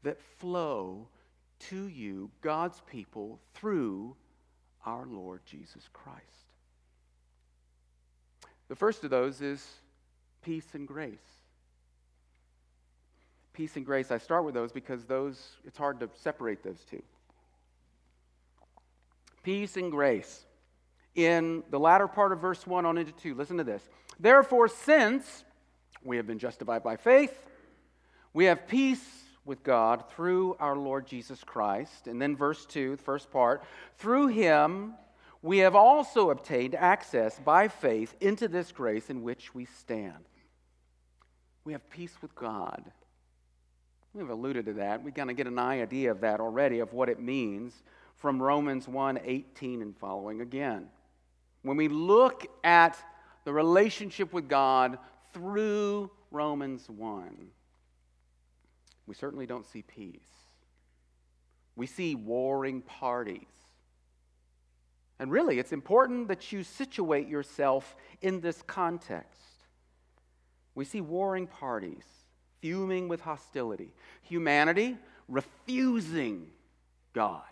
that 0.03 0.21
flow 0.39 1.09
to 1.59 1.87
you, 1.87 2.31
God's 2.41 2.81
people, 2.87 3.41
through 3.55 4.17
our 4.85 5.07
Lord 5.07 5.41
Jesus 5.45 5.89
Christ. 5.93 6.42
The 8.73 8.77
first 8.77 9.05
of 9.05 9.11
those 9.11 9.43
is 9.43 9.63
peace 10.41 10.65
and 10.73 10.89
grace. 10.89 11.13
Peace 13.53 13.77
and 13.77 13.85
grace, 13.85 14.11
I 14.11 14.17
start 14.17 14.47
with 14.47 14.55
those 14.55 14.73
because 14.73 15.05
those, 15.05 15.57
it's 15.67 15.77
hard 15.77 16.01
to 16.01 16.09
separate 16.15 16.63
those 16.63 16.83
two. 16.91 17.03
Peace 19.43 19.77
and 19.77 19.91
grace. 19.91 20.47
In 21.15 21.63
the 21.69 21.79
latter 21.79 22.09
part 22.09 22.33
of 22.33 22.41
verse 22.41 22.67
1 22.67 22.87
on 22.87 22.97
into 22.97 23.13
2, 23.13 23.35
listen 23.35 23.59
to 23.59 23.65
this. 23.65 23.87
Therefore, 24.19 24.69
since 24.69 25.45
we 26.03 26.17
have 26.17 26.27
been 26.27 26.39
justified 26.39 26.83
by 26.83 26.97
faith, 26.97 27.51
we 28.33 28.47
have 28.47 28.67
peace 28.67 29.07
with 29.45 29.63
God 29.63 30.05
through 30.17 30.57
our 30.59 30.77
Lord 30.77 31.07
Jesus 31.07 31.45
Christ. 31.45 32.07
And 32.07 32.23
then 32.23 32.35
verse 32.37 32.65
2, 32.65 32.97
the 32.97 33.03
first 33.03 33.31
part, 33.31 33.65
through 33.99 34.29
him 34.29 34.95
we 35.43 35.59
have 35.59 35.75
also 35.75 36.31
obtained 36.31 36.77
access 36.77 37.39
by 37.41 37.67
faith 37.67 38.15
into 38.21 38.47
this 38.47 38.71
grace 38.71 39.11
in 39.11 39.23
which 39.23 39.55
we 39.55 39.65
stand. 39.65 40.25
We 41.65 41.73
have 41.73 41.91
peace 41.91 42.15
with 42.23 42.35
God. 42.35 42.85
We've 44.15 44.29
alluded 44.29 44.67
to 44.67 44.75
that. 44.75 45.03
We 45.03 45.11
kind 45.11 45.31
of 45.31 45.37
get 45.37 45.47
an 45.47 45.59
idea 45.59 46.11
of 46.13 46.21
that 46.21 46.39
already, 46.39 46.79
of 46.79 46.93
what 46.93 47.09
it 47.09 47.21
means 47.21 47.83
from 48.17 48.41
Romans 48.41 48.87
1 48.87 49.21
18 49.25 49.83
and 49.83 49.97
following 49.97 50.41
again. 50.41 50.87
When 51.63 51.77
we 51.77 51.89
look 51.89 52.47
at 52.63 52.97
the 53.45 53.53
relationship 53.53 54.33
with 54.33 54.49
God 54.49 54.99
through 55.33 56.11
Romans 56.31 56.89
1, 56.89 57.49
we 59.07 59.15
certainly 59.15 59.47
don't 59.47 59.67
see 59.67 59.83
peace. 59.83 60.21
We 61.75 61.87
see 61.87 62.15
warring 62.15 62.83
parties. 62.83 63.49
And 65.23 65.31
really, 65.31 65.61
it's 65.61 65.71
important 65.71 66.27
that 66.27 66.51
you 66.51 66.65
situate 66.65 67.29
yourself 67.29 67.95
in 68.23 68.41
this 68.41 68.61
context. 68.63 69.41
We 70.75 70.85
see 70.85 71.01
warring 71.01 71.47
parties, 71.47 72.03
fuming 72.61 73.07
with 73.07 73.21
hostility, 73.21 73.95
humanity 74.23 74.99
refusing 75.29 76.49
God. 77.13 77.45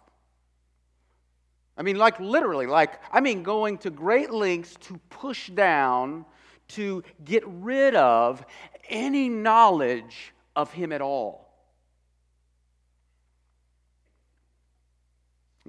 I 1.77 1.83
mean, 1.83 1.95
like 1.95 2.19
literally, 2.19 2.67
like, 2.67 3.01
I 3.13 3.21
mean, 3.21 3.45
going 3.45 3.79
to 3.79 3.91
great 3.91 4.33
lengths 4.33 4.75
to 4.89 4.99
push 5.09 5.49
down, 5.49 6.25
to 6.71 7.05
get 7.25 7.45
rid 7.47 7.95
of 7.95 8.45
any 8.89 9.29
knowledge 9.29 10.35
of 10.57 10.73
Him 10.73 10.91
at 10.91 11.03
all. 11.03 11.55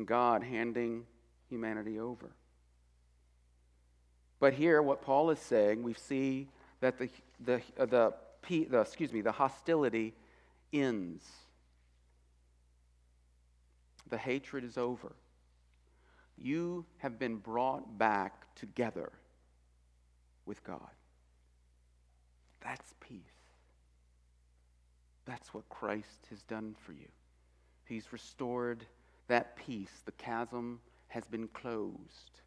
God 0.03 0.41
handing 0.41 1.05
humanity 1.51 2.00
over. 2.00 2.31
But 4.39 4.53
here, 4.53 4.81
what 4.81 5.03
Paul 5.03 5.29
is 5.29 5.39
saying, 5.39 5.84
we 5.84 5.93
see 5.93 6.48
that 6.79 6.98
the, 6.98 7.10
the, 7.46 7.62
uh, 7.77 7.86
the, 7.86 8.13
the, 8.50 8.79
excuse 8.79 9.12
me, 9.12 9.22
the 9.22 9.34
hostility 9.34 10.15
ends. 10.74 11.24
The 14.10 14.17
hatred 14.17 14.63
is 14.63 14.77
over. 14.77 15.12
You 16.38 16.86
have 17.00 17.20
been 17.20 17.36
brought 17.36 18.00
back 18.00 18.55
together 18.55 19.12
with 20.46 20.63
God. 20.63 20.79
That's 22.62 22.96
peace. 23.00 23.20
That's 25.25 25.53
what 25.53 25.67
Christ 25.70 26.27
has 26.29 26.41
done 26.43 26.75
for 26.79 26.93
you. 26.93 27.10
He's 27.86 28.12
restored 28.12 28.86
that 29.27 29.55
peace. 29.55 30.01
The 30.05 30.13
chasm 30.13 30.79
has 31.12 31.25
been 31.27 31.48
closed. 31.50 32.42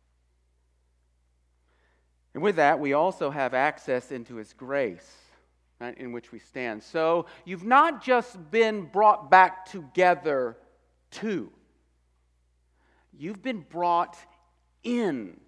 And 2.33 2.43
with 2.43 2.57
that, 2.57 2.81
we 2.81 2.93
also 2.93 3.31
have 3.31 3.55
access 3.55 4.11
into 4.11 4.37
His 4.37 4.53
grace 4.53 5.17
right, 5.81 5.97
in 5.99 6.13
which 6.13 6.33
we 6.33 6.39
stand. 6.39 6.83
So 6.83 7.27
you've 7.45 7.65
not 7.65 8.03
just 8.03 8.51
been 8.51 8.87
brought 8.87 9.31
back 9.31 9.67
together 9.67 10.57
to, 11.13 11.51
you've 13.13 13.43
been 13.43 13.61
brought 13.61 14.17
in. 14.83 15.39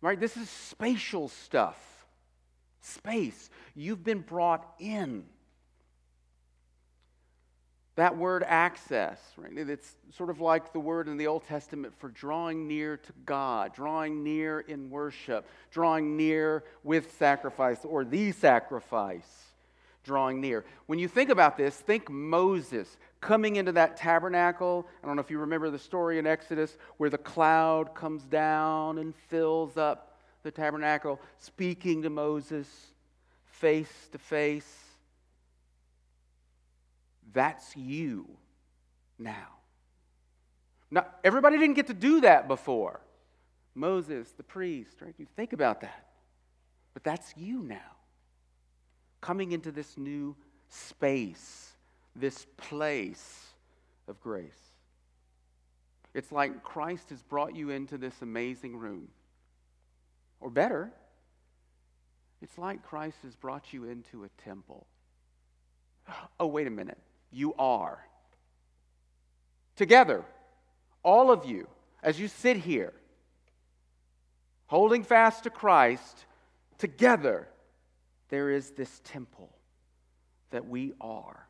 Right? 0.00 0.18
This 0.18 0.36
is 0.36 0.50
spatial 0.50 1.28
stuff. 1.28 1.78
Space. 2.80 3.50
You've 3.74 4.04
been 4.04 4.20
brought 4.20 4.66
in. 4.78 5.24
That 7.96 8.18
word 8.18 8.44
access, 8.46 9.18
right? 9.38 9.56
It's 9.56 9.96
sort 10.14 10.28
of 10.28 10.38
like 10.38 10.74
the 10.74 10.80
word 10.80 11.08
in 11.08 11.16
the 11.16 11.26
Old 11.26 11.46
Testament 11.46 11.94
for 11.98 12.10
drawing 12.10 12.68
near 12.68 12.98
to 12.98 13.12
God, 13.24 13.74
drawing 13.74 14.22
near 14.22 14.60
in 14.60 14.90
worship, 14.90 15.46
drawing 15.70 16.14
near 16.14 16.62
with 16.84 17.16
sacrifice 17.18 17.78
or 17.84 18.04
the 18.04 18.32
sacrifice, 18.32 19.46
drawing 20.04 20.42
near. 20.42 20.66
When 20.84 20.98
you 20.98 21.08
think 21.08 21.30
about 21.30 21.56
this, 21.56 21.74
think 21.74 22.10
Moses 22.10 22.98
coming 23.22 23.56
into 23.56 23.72
that 23.72 23.96
tabernacle. 23.96 24.86
I 25.02 25.06
don't 25.06 25.16
know 25.16 25.22
if 25.22 25.30
you 25.30 25.38
remember 25.38 25.70
the 25.70 25.78
story 25.78 26.18
in 26.18 26.26
Exodus 26.26 26.76
where 26.98 27.08
the 27.08 27.16
cloud 27.16 27.94
comes 27.94 28.24
down 28.24 28.98
and 28.98 29.14
fills 29.28 29.78
up 29.78 30.18
the 30.42 30.50
tabernacle, 30.50 31.18
speaking 31.38 32.02
to 32.02 32.10
Moses 32.10 32.68
face 33.46 34.08
to 34.12 34.18
face 34.18 34.85
that's 37.32 37.76
you 37.76 38.28
now. 39.18 39.56
Now, 40.90 41.06
everybody 41.24 41.58
didn't 41.58 41.74
get 41.74 41.88
to 41.88 41.94
do 41.94 42.20
that 42.20 42.48
before. 42.48 43.00
Moses, 43.74 44.30
the 44.32 44.42
priest, 44.42 45.00
right? 45.00 45.14
You 45.18 45.26
think 45.36 45.52
about 45.52 45.80
that. 45.80 46.06
But 46.94 47.04
that's 47.04 47.34
you 47.36 47.62
now. 47.62 47.76
Coming 49.20 49.52
into 49.52 49.72
this 49.72 49.98
new 49.98 50.36
space, 50.68 51.72
this 52.14 52.46
place 52.56 53.46
of 54.08 54.20
grace. 54.20 54.52
It's 56.14 56.32
like 56.32 56.62
Christ 56.62 57.10
has 57.10 57.22
brought 57.22 57.54
you 57.54 57.70
into 57.70 57.98
this 57.98 58.14
amazing 58.22 58.76
room. 58.76 59.08
Or 60.40 60.48
better, 60.48 60.90
it's 62.40 62.56
like 62.56 62.82
Christ 62.82 63.18
has 63.24 63.34
brought 63.34 63.72
you 63.72 63.84
into 63.84 64.24
a 64.24 64.28
temple. 64.42 64.86
Oh, 66.38 66.46
wait 66.46 66.66
a 66.66 66.70
minute 66.70 66.98
you 67.36 67.54
are. 67.58 67.98
Together, 69.76 70.24
all 71.02 71.30
of 71.30 71.44
you, 71.44 71.68
as 72.02 72.18
you 72.18 72.28
sit 72.28 72.56
here, 72.56 72.94
holding 74.66 75.04
fast 75.04 75.44
to 75.44 75.50
Christ, 75.50 76.24
together, 76.78 77.46
there 78.30 78.50
is 78.50 78.70
this 78.70 79.00
temple 79.04 79.50
that 80.50 80.66
we 80.66 80.94
are. 81.00 81.46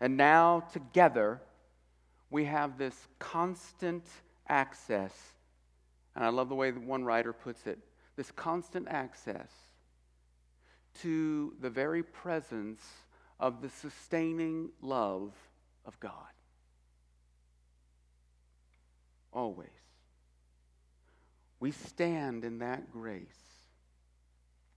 And 0.00 0.16
now, 0.16 0.64
together, 0.72 1.40
we 2.28 2.44
have 2.46 2.76
this 2.76 2.96
constant 3.20 4.04
access. 4.48 5.12
And 6.16 6.24
I 6.24 6.28
love 6.30 6.48
the 6.48 6.56
way 6.56 6.72
that 6.72 6.82
one 6.82 7.04
writer 7.04 7.32
puts 7.32 7.66
it 7.66 7.78
this 8.16 8.30
constant 8.32 8.88
access 8.88 9.48
to 11.00 11.54
the 11.60 11.70
very 11.70 12.02
presence 12.02 12.82
of 13.42 13.60
the 13.60 13.68
sustaining 13.68 14.70
love 14.80 15.32
of 15.84 15.98
God. 15.98 16.12
Always. 19.32 19.68
We 21.58 21.72
stand 21.72 22.44
in 22.44 22.60
that 22.60 22.92
grace 22.92 23.26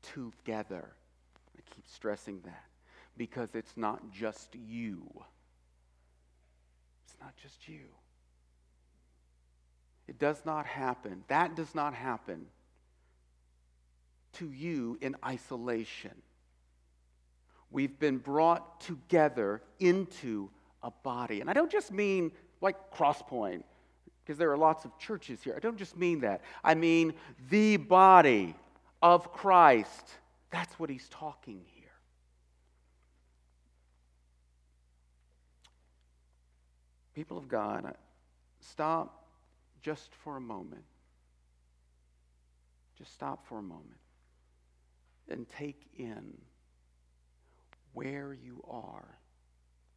together. 0.01 0.89
I 1.55 1.61
keep 1.75 1.87
stressing 1.87 2.41
that 2.45 2.65
because 3.15 3.49
it's 3.53 3.77
not 3.77 4.11
just 4.11 4.55
you. 4.55 5.03
It's 7.05 7.17
not 7.21 7.35
just 7.41 7.67
you. 7.67 7.85
It 10.07 10.17
does 10.17 10.41
not 10.43 10.65
happen. 10.65 11.23
That 11.27 11.55
does 11.55 11.75
not 11.75 11.93
happen 11.93 12.47
to 14.33 14.51
you 14.51 14.97
in 15.01 15.15
isolation. 15.23 16.13
We've 17.75 17.99
been 17.99 18.19
brought 18.19 18.79
together 18.79 19.61
into 19.81 20.49
a 20.81 20.91
body. 20.91 21.41
And 21.41 21.49
I 21.49 21.53
don't 21.53 21.69
just 21.69 21.91
mean 21.91 22.31
like 22.61 22.77
Crosspoint, 22.95 23.63
because 24.23 24.37
there 24.37 24.49
are 24.49 24.57
lots 24.57 24.85
of 24.85 24.97
churches 24.97 25.43
here. 25.43 25.55
I 25.57 25.59
don't 25.59 25.75
just 25.75 25.97
mean 25.97 26.21
that. 26.21 26.39
I 26.63 26.73
mean 26.73 27.15
the 27.49 27.75
body 27.75 28.55
of 29.01 29.33
Christ. 29.33 30.05
That's 30.51 30.79
what 30.79 30.89
he's 30.89 31.09
talking 31.09 31.65
here. 31.75 31.91
People 37.13 37.37
of 37.37 37.49
God, 37.49 37.87
uh, 37.87 37.91
stop 38.61 39.27
just 39.81 40.15
for 40.23 40.37
a 40.37 40.41
moment. 40.41 40.85
Just 42.97 43.11
stop 43.13 43.45
for 43.45 43.59
a 43.59 43.61
moment 43.61 43.99
and 45.29 45.45
take 45.49 45.81
in 45.97 46.37
where 47.95 48.33
you 48.33 48.63
are 48.69 49.17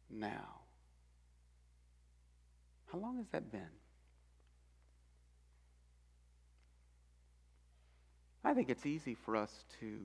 now. 0.09 0.61
How 2.91 2.97
long 2.97 3.17
has 3.17 3.27
that 3.31 3.51
been? 3.51 3.69
I 8.43 8.53
think 8.53 8.69
it's 8.69 8.85
easy 8.85 9.13
for 9.13 9.35
us 9.35 9.51
to 9.81 9.99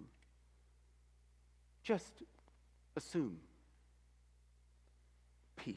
just 1.83 2.25
assume 2.97 3.39
peace. 5.57 5.77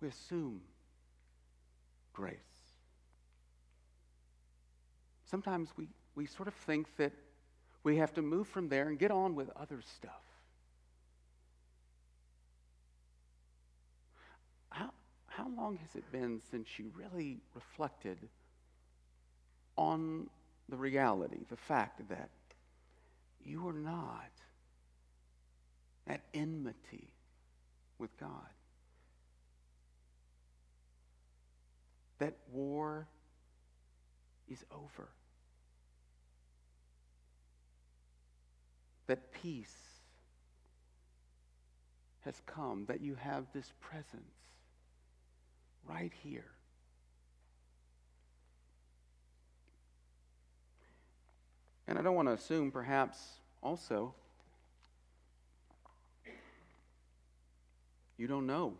We 0.00 0.08
assume 0.08 0.60
grace. 2.12 2.34
Sometimes 5.24 5.70
we, 5.76 5.88
we 6.14 6.26
sort 6.26 6.48
of 6.48 6.54
think 6.54 6.88
that 6.96 7.12
we 7.86 7.98
have 7.98 8.12
to 8.12 8.20
move 8.20 8.48
from 8.48 8.68
there 8.68 8.88
and 8.88 8.98
get 8.98 9.12
on 9.12 9.36
with 9.36 9.48
other 9.54 9.80
stuff. 9.96 10.24
How, 14.70 14.90
how 15.28 15.48
long 15.56 15.76
has 15.76 15.94
it 15.94 16.02
been 16.10 16.40
since 16.50 16.66
you 16.80 16.90
really 16.96 17.38
reflected 17.54 18.18
on 19.76 20.28
the 20.68 20.74
reality, 20.74 21.38
the 21.48 21.56
fact 21.56 22.08
that 22.08 22.28
you 23.44 23.68
are 23.68 23.72
not 23.72 24.32
at 26.08 26.22
enmity 26.34 27.06
with 28.00 28.10
God? 28.18 28.50
That 32.18 32.34
war 32.52 33.06
is 34.48 34.64
over. 34.72 35.08
That 39.06 39.32
peace 39.32 39.74
has 42.24 42.40
come, 42.46 42.84
that 42.86 43.00
you 43.00 43.14
have 43.14 43.46
this 43.52 43.72
presence 43.80 44.34
right 45.88 46.12
here. 46.22 46.50
And 51.88 51.98
I 51.98 52.02
don't 52.02 52.16
want 52.16 52.26
to 52.28 52.32
assume, 52.32 52.72
perhaps, 52.72 53.18
also, 53.62 54.12
you 58.16 58.26
don't 58.26 58.46
know 58.46 58.74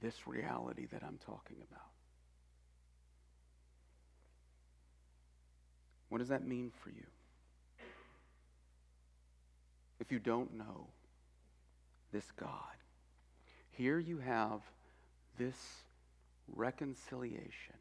this 0.00 0.26
reality 0.26 0.86
that 0.92 1.02
I'm 1.02 1.18
talking 1.26 1.56
about. 1.70 1.82
What 6.08 6.18
does 6.18 6.28
that 6.28 6.46
mean 6.46 6.72
for 6.82 6.90
you? 6.90 7.04
If 10.00 10.12
you 10.12 10.18
don't 10.18 10.56
know 10.56 10.88
this 12.12 12.30
God, 12.32 12.50
here 13.70 13.98
you 13.98 14.18
have 14.18 14.60
this 15.38 15.56
reconciliation 16.48 17.74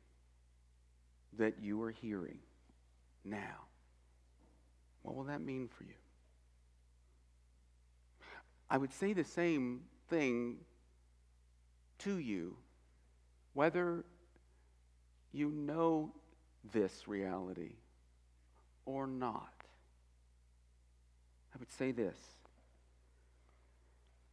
that 1.37 1.55
you 1.61 1.81
are 1.83 1.91
hearing 1.91 2.39
now. 3.23 3.67
What 5.01 5.15
will 5.15 5.25
that 5.25 5.41
mean 5.41 5.67
for 5.67 5.83
you? 5.83 5.93
I 8.69 8.77
would 8.77 8.93
say 8.93 9.13
the 9.13 9.23
same 9.23 9.81
thing 10.09 10.57
to 11.99 12.17
you, 12.17 12.57
whether 13.53 14.03
you 15.31 15.49
know 15.49 16.11
this 16.73 17.07
reality 17.07 17.75
or 18.85 19.05
not. 19.05 19.54
I 21.55 21.57
would 21.57 21.71
say 21.71 21.91
this 21.91 22.17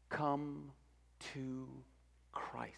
come 0.09 0.73
to 1.33 1.69
Christ. 2.33 2.73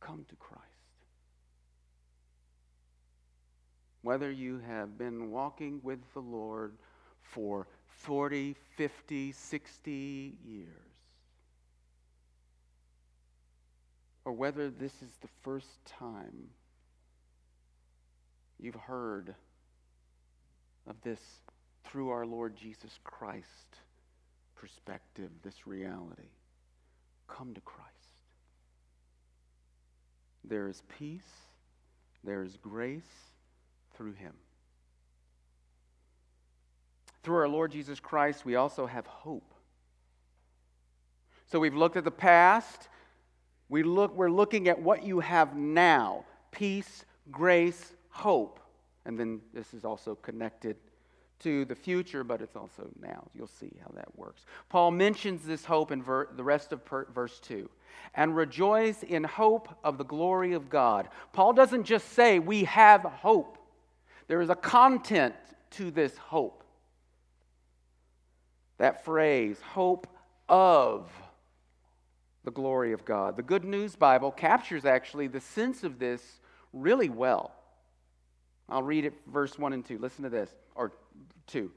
Come 0.00 0.24
to 0.30 0.36
Christ. 0.36 0.62
Whether 4.00 4.32
you 4.32 4.60
have 4.66 4.98
been 4.98 5.30
walking 5.30 5.80
with 5.82 6.00
the 6.14 6.20
Lord 6.20 6.72
for 7.22 7.68
40, 7.88 8.56
50, 8.76 9.30
60 9.30 10.34
years, 10.44 10.68
or 14.24 14.32
whether 14.32 14.70
this 14.70 14.92
is 15.02 15.10
the 15.20 15.28
first 15.42 15.84
time 15.84 16.48
you've 18.58 18.74
heard 18.74 19.34
of 20.86 20.96
this 21.02 21.20
through 21.84 22.10
our 22.10 22.26
Lord 22.26 22.56
Jesus 22.56 22.98
Christ 23.04 23.46
perspective, 24.56 25.30
this 25.42 25.66
reality. 25.66 26.30
Come 27.28 27.54
to 27.54 27.60
Christ. 27.60 27.88
There 30.44 30.68
is 30.68 30.82
peace, 30.98 31.28
there 32.24 32.42
is 32.42 32.56
grace 32.56 33.02
through 33.96 34.12
him. 34.14 34.32
Through 37.22 37.36
our 37.36 37.48
Lord 37.48 37.70
Jesus 37.70 38.00
Christ, 38.00 38.44
we 38.44 38.56
also 38.56 38.86
have 38.86 39.06
hope. 39.06 39.54
So 41.50 41.60
we've 41.60 41.74
looked 41.74 41.96
at 41.96 42.04
the 42.04 42.10
past. 42.10 42.88
We 43.68 43.82
look, 43.82 44.14
we're 44.16 44.30
looking 44.30 44.68
at 44.68 44.80
what 44.80 45.04
you 45.04 45.20
have 45.20 45.56
now 45.56 46.24
peace, 46.50 47.04
grace, 47.30 47.94
hope. 48.10 48.60
And 49.04 49.18
then 49.18 49.40
this 49.52 49.74
is 49.74 49.84
also 49.84 50.14
connected 50.14 50.76
to 51.40 51.64
the 51.64 51.74
future, 51.74 52.22
but 52.22 52.40
it's 52.40 52.56
also 52.56 52.88
now. 53.00 53.26
You'll 53.34 53.46
see 53.48 53.72
how 53.82 53.90
that 53.96 54.16
works. 54.16 54.46
Paul 54.68 54.92
mentions 54.92 55.44
this 55.44 55.64
hope 55.64 55.90
in 55.90 56.02
ver- 56.02 56.28
the 56.36 56.44
rest 56.44 56.72
of 56.72 56.84
per- 56.84 57.06
verse 57.06 57.40
2 57.40 57.68
and 58.14 58.34
rejoice 58.36 59.02
in 59.02 59.24
hope 59.24 59.68
of 59.84 59.98
the 59.98 60.04
glory 60.04 60.54
of 60.54 60.70
God. 60.70 61.08
Paul 61.32 61.52
doesn't 61.52 61.84
just 61.84 62.10
say 62.12 62.38
we 62.38 62.64
have 62.64 63.02
hope, 63.02 63.58
there 64.28 64.40
is 64.40 64.50
a 64.50 64.54
content 64.54 65.34
to 65.72 65.90
this 65.90 66.16
hope. 66.16 66.64
That 68.78 69.04
phrase, 69.04 69.60
hope 69.60 70.06
of 70.48 71.10
the 72.44 72.50
glory 72.50 72.92
of 72.92 73.04
God. 73.04 73.36
The 73.36 73.42
Good 73.42 73.64
News 73.64 73.94
Bible 73.94 74.30
captures 74.30 74.84
actually 74.84 75.28
the 75.28 75.40
sense 75.40 75.84
of 75.84 75.98
this 75.98 76.40
really 76.72 77.08
well. 77.08 77.52
I'll 78.68 78.82
read 78.82 79.04
it, 79.04 79.14
verse 79.26 79.58
1 79.58 79.72
and 79.72 79.84
2. 79.84 79.98
Listen 79.98 80.24
to 80.24 80.30
this, 80.30 80.50
or 80.74 80.92
2. 81.48 81.70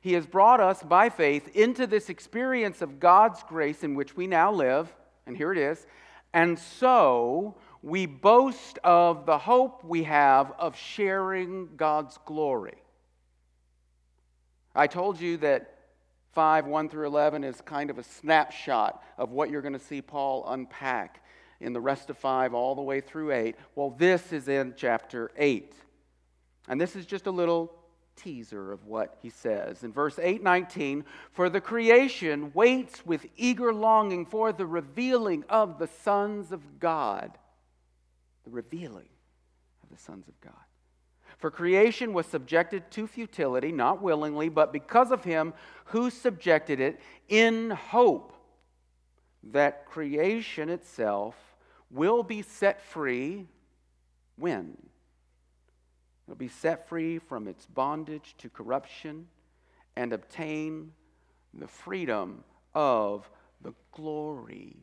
He 0.00 0.12
has 0.12 0.26
brought 0.26 0.60
us 0.60 0.82
by 0.82 1.08
faith 1.08 1.56
into 1.56 1.86
this 1.86 2.08
experience 2.08 2.82
of 2.82 3.00
God's 3.00 3.42
grace 3.42 3.82
in 3.82 3.94
which 3.94 4.16
we 4.16 4.26
now 4.26 4.52
live, 4.52 4.94
and 5.26 5.36
here 5.36 5.52
it 5.52 5.58
is. 5.58 5.86
And 6.32 6.58
so 6.58 7.56
we 7.82 8.06
boast 8.06 8.78
of 8.84 9.26
the 9.26 9.38
hope 9.38 9.84
we 9.84 10.04
have 10.04 10.52
of 10.58 10.76
sharing 10.76 11.76
God's 11.76 12.18
glory. 12.24 12.76
I 14.74 14.86
told 14.86 15.20
you 15.20 15.38
that 15.38 15.74
5, 16.32 16.66
1 16.66 16.88
through 16.88 17.06
11 17.06 17.42
is 17.42 17.60
kind 17.62 17.90
of 17.90 17.98
a 17.98 18.04
snapshot 18.04 19.02
of 19.16 19.32
what 19.32 19.50
you're 19.50 19.62
going 19.62 19.72
to 19.72 19.78
see 19.78 20.00
Paul 20.00 20.44
unpack 20.48 21.24
in 21.60 21.72
the 21.72 21.80
rest 21.80 22.10
of 22.10 22.18
5 22.18 22.54
all 22.54 22.74
the 22.76 22.82
way 22.82 23.00
through 23.00 23.32
8. 23.32 23.56
Well, 23.74 23.90
this 23.90 24.32
is 24.32 24.46
in 24.46 24.74
chapter 24.76 25.32
8. 25.36 25.74
And 26.68 26.80
this 26.80 26.94
is 26.94 27.06
just 27.06 27.26
a 27.26 27.30
little 27.30 27.72
teaser 28.16 28.72
of 28.72 28.84
what 28.84 29.16
he 29.22 29.30
says. 29.30 29.84
In 29.84 29.92
verse 29.92 30.18
819, 30.18 31.04
for 31.30 31.48
the 31.48 31.60
creation 31.60 32.52
waits 32.52 33.06
with 33.06 33.26
eager 33.36 33.72
longing 33.72 34.26
for 34.26 34.52
the 34.52 34.66
revealing 34.66 35.44
of 35.48 35.78
the 35.78 35.86
sons 35.86 36.52
of 36.52 36.78
God. 36.78 37.38
The 38.44 38.50
revealing 38.50 39.08
of 39.82 39.90
the 39.90 40.02
sons 40.02 40.28
of 40.28 40.40
God. 40.40 40.54
For 41.38 41.50
creation 41.50 42.12
was 42.12 42.26
subjected 42.26 42.90
to 42.92 43.06
futility, 43.06 43.70
not 43.70 44.02
willingly, 44.02 44.48
but 44.48 44.72
because 44.72 45.12
of 45.12 45.22
him 45.22 45.54
who 45.86 46.10
subjected 46.10 46.80
it, 46.80 47.00
in 47.28 47.70
hope 47.70 48.32
that 49.44 49.86
creation 49.86 50.68
itself 50.68 51.36
will 51.90 52.24
be 52.24 52.42
set 52.42 52.82
free 52.82 53.46
when? 54.36 54.76
It'll 56.28 56.36
be 56.36 56.48
set 56.48 56.86
free 56.86 57.18
from 57.18 57.48
its 57.48 57.64
bondage 57.64 58.34
to 58.36 58.50
corruption 58.50 59.28
and 59.96 60.12
obtain 60.12 60.92
the 61.54 61.66
freedom 61.66 62.44
of 62.74 63.30
the 63.62 63.72
glory 63.92 64.76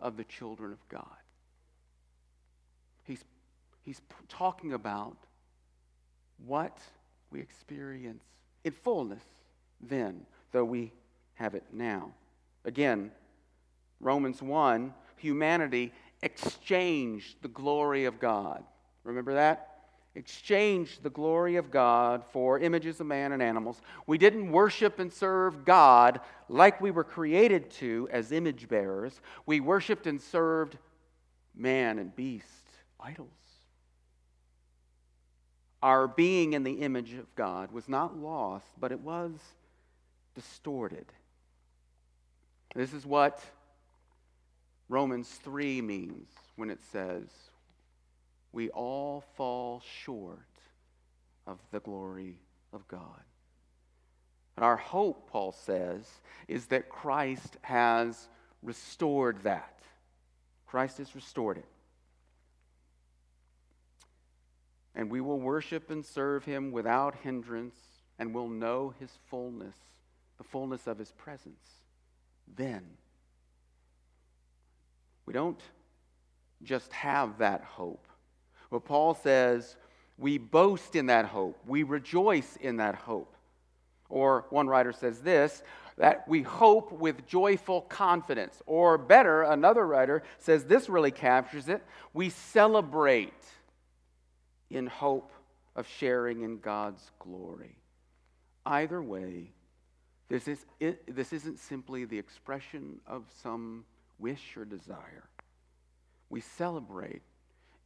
of 0.00 0.16
the 0.16 0.24
children 0.24 0.72
of 0.72 0.88
God. 0.88 1.06
He's, 3.04 3.22
he's 3.84 4.00
talking 4.28 4.72
about 4.72 5.16
what 6.44 6.76
we 7.30 7.38
experience 7.38 8.24
in 8.64 8.72
fullness 8.72 9.22
then, 9.80 10.26
though 10.50 10.64
we 10.64 10.92
have 11.34 11.54
it 11.54 11.64
now. 11.72 12.10
Again, 12.64 13.12
Romans 14.00 14.42
1 14.42 14.92
humanity 15.16 15.92
exchanged 16.24 17.36
the 17.40 17.48
glory 17.48 18.04
of 18.04 18.18
God. 18.18 18.64
Remember 19.04 19.34
that? 19.34 19.71
Exchanged 20.14 21.02
the 21.02 21.10
glory 21.10 21.56
of 21.56 21.70
God 21.70 22.22
for 22.32 22.58
images 22.58 23.00
of 23.00 23.06
man 23.06 23.32
and 23.32 23.42
animals. 23.42 23.80
We 24.06 24.18
didn't 24.18 24.52
worship 24.52 24.98
and 24.98 25.12
serve 25.12 25.64
God 25.64 26.20
like 26.48 26.80
we 26.80 26.90
were 26.90 27.04
created 27.04 27.70
to 27.72 28.08
as 28.12 28.30
image 28.30 28.68
bearers. 28.68 29.20
We 29.46 29.60
worshiped 29.60 30.06
and 30.06 30.20
served 30.20 30.76
man 31.54 31.98
and 31.98 32.14
beast, 32.14 32.46
idols. 33.00 33.28
Our 35.82 36.06
being 36.06 36.52
in 36.52 36.62
the 36.62 36.74
image 36.74 37.14
of 37.14 37.34
God 37.34 37.72
was 37.72 37.88
not 37.88 38.16
lost, 38.16 38.66
but 38.78 38.92
it 38.92 39.00
was 39.00 39.32
distorted. 40.34 41.06
This 42.74 42.92
is 42.92 43.04
what 43.04 43.42
Romans 44.88 45.28
3 45.42 45.80
means 45.82 46.28
when 46.56 46.70
it 46.70 46.80
says, 46.92 47.28
we 48.52 48.68
all 48.70 49.24
fall 49.36 49.82
short 50.04 50.38
of 51.46 51.58
the 51.70 51.80
glory 51.80 52.38
of 52.72 52.86
God. 52.88 53.20
And 54.56 54.64
our 54.64 54.76
hope, 54.76 55.30
Paul 55.30 55.52
says, 55.52 56.06
is 56.46 56.66
that 56.66 56.88
Christ 56.88 57.56
has 57.62 58.28
restored 58.62 59.42
that. 59.44 59.78
Christ 60.66 60.98
has 60.98 61.14
restored 61.14 61.58
it. 61.58 61.66
And 64.94 65.10
we 65.10 65.22
will 65.22 65.40
worship 65.40 65.90
and 65.90 66.04
serve 66.04 66.44
him 66.44 66.70
without 66.70 67.14
hindrance 67.22 67.76
and 68.18 68.34
will 68.34 68.48
know 68.48 68.94
his 69.00 69.10
fullness, 69.30 69.74
the 70.36 70.44
fullness 70.44 70.86
of 70.86 70.98
his 70.98 71.10
presence. 71.12 71.64
Then. 72.56 72.84
We 75.24 75.32
don't 75.32 75.60
just 76.62 76.92
have 76.92 77.38
that 77.38 77.62
hope. 77.62 78.06
But 78.72 78.86
Paul 78.86 79.14
says, 79.14 79.76
we 80.16 80.38
boast 80.38 80.96
in 80.96 81.06
that 81.06 81.26
hope, 81.26 81.58
we 81.66 81.82
rejoice 81.82 82.56
in 82.56 82.78
that 82.78 82.94
hope. 82.94 83.36
Or 84.08 84.46
one 84.48 84.66
writer 84.66 84.92
says 84.92 85.20
this 85.20 85.62
that 85.98 86.26
we 86.26 86.40
hope 86.40 86.90
with 86.90 87.26
joyful 87.26 87.82
confidence. 87.82 88.62
Or 88.64 88.96
better, 88.96 89.42
another 89.42 89.86
writer 89.86 90.22
says 90.38 90.64
this 90.64 90.88
really 90.88 91.10
captures 91.10 91.68
it 91.68 91.84
we 92.14 92.30
celebrate 92.30 93.44
in 94.70 94.86
hope 94.86 95.32
of 95.76 95.86
sharing 95.86 96.40
in 96.40 96.58
God's 96.58 97.10
glory. 97.18 97.76
Either 98.64 99.02
way, 99.02 99.50
this, 100.30 100.48
is, 100.48 100.64
it, 100.80 101.14
this 101.14 101.34
isn't 101.34 101.58
simply 101.58 102.06
the 102.06 102.18
expression 102.18 103.00
of 103.06 103.24
some 103.42 103.84
wish 104.18 104.56
or 104.56 104.64
desire. 104.64 105.28
We 106.30 106.40
celebrate 106.40 107.20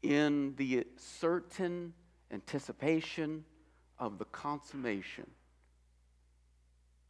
in 0.03 0.55
the 0.57 0.87
certain 0.97 1.93
anticipation 2.31 3.45
of 3.99 4.19
the 4.19 4.25
consummation. 4.27 5.27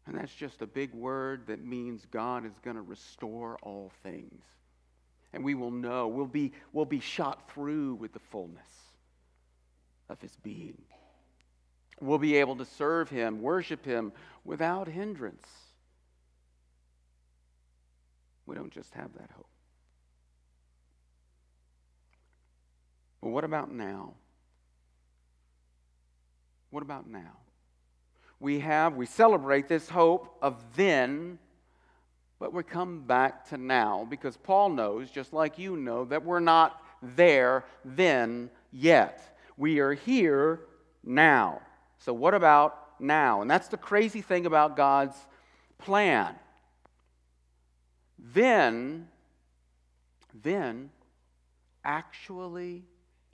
And 0.07 0.16
that's 0.16 0.35
just 0.35 0.62
a 0.62 0.66
big 0.66 0.94
word 0.94 1.49
that 1.49 1.64
means 1.64 2.07
God 2.11 2.46
is 2.46 2.53
going 2.62 2.77
to 2.77 2.83
restore 2.83 3.59
all 3.62 3.90
things. 4.03 4.44
And 5.33 5.44
we 5.44 5.55
will 5.55 5.72
know, 5.72 6.07
we'll 6.07 6.27
be, 6.27 6.53
we'll 6.72 6.85
be 6.85 7.01
shot 7.01 7.51
through 7.51 7.94
with 7.94 8.12
the 8.12 8.20
fullness 8.20 8.68
of 10.09 10.20
His 10.20 10.35
being. 10.37 10.81
We'll 12.01 12.18
be 12.18 12.37
able 12.37 12.57
to 12.57 12.64
serve 12.64 13.11
Him, 13.11 13.42
worship 13.42 13.85
Him 13.85 14.12
without 14.44 14.87
hindrance. 14.87 15.49
We 18.46 18.55
don't 18.55 18.72
just 18.72 18.94
have 18.94 19.12
that 19.14 19.31
hope. 19.35 19.49
But 23.26 23.32
what 23.32 23.42
about 23.42 23.72
now? 23.72 24.14
What 26.70 26.84
about 26.84 27.08
now? 27.08 27.38
We 28.38 28.60
have, 28.60 28.94
we 28.94 29.04
celebrate 29.04 29.66
this 29.66 29.88
hope 29.88 30.38
of 30.40 30.62
then, 30.76 31.40
but 32.38 32.52
we 32.52 32.62
come 32.62 33.00
back 33.00 33.48
to 33.48 33.58
now 33.58 34.06
because 34.08 34.36
Paul 34.36 34.68
knows, 34.68 35.10
just 35.10 35.32
like 35.32 35.58
you 35.58 35.76
know, 35.76 36.04
that 36.04 36.24
we're 36.24 36.38
not 36.38 36.80
there 37.02 37.64
then 37.84 38.48
yet. 38.70 39.36
We 39.56 39.80
are 39.80 39.94
here 39.94 40.60
now. 41.02 41.62
So, 41.98 42.12
what 42.12 42.32
about 42.32 43.00
now? 43.00 43.42
And 43.42 43.50
that's 43.50 43.66
the 43.66 43.76
crazy 43.76 44.20
thing 44.20 44.46
about 44.46 44.76
God's 44.76 45.16
plan. 45.78 46.36
Then, 48.20 49.08
then 50.32 50.90
actually 51.84 52.84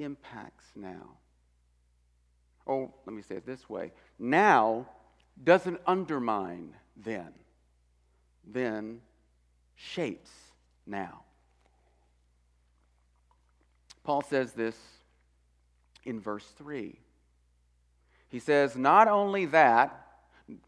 impacts 0.03 0.67
now. 0.75 1.19
Oh, 2.67 2.93
let 3.07 3.15
me 3.15 3.23
say 3.23 3.37
it 3.37 3.47
this 3.47 3.69
way 3.69 3.93
now 4.19 4.87
doesn't 5.43 5.81
undermine 5.87 6.75
then, 6.97 7.33
then 8.47 9.01
shapes 9.75 10.31
now. 10.87 11.23
Paul 14.05 14.23
says 14.23 14.53
this 14.53 14.77
in 16.05 16.21
verse 16.21 16.47
3. 16.59 16.99
He 18.29 18.39
says, 18.39 18.77
Not 18.77 19.09
only 19.09 19.47
that, 19.47 20.07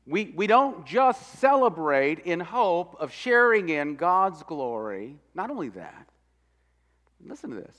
we, 0.07 0.33
we 0.37 0.47
don't 0.47 0.87
just 0.87 1.38
celebrate 1.38 2.20
in 2.20 2.40
hope 2.40 2.97
of 3.01 3.12
sharing 3.12 3.68
in 3.68 3.97
God's 3.97 4.42
glory. 4.44 5.16
Not 5.35 5.51
only 5.51 5.70
that, 5.70 6.09
listen 7.25 7.51
to 7.51 7.57
this 7.57 7.77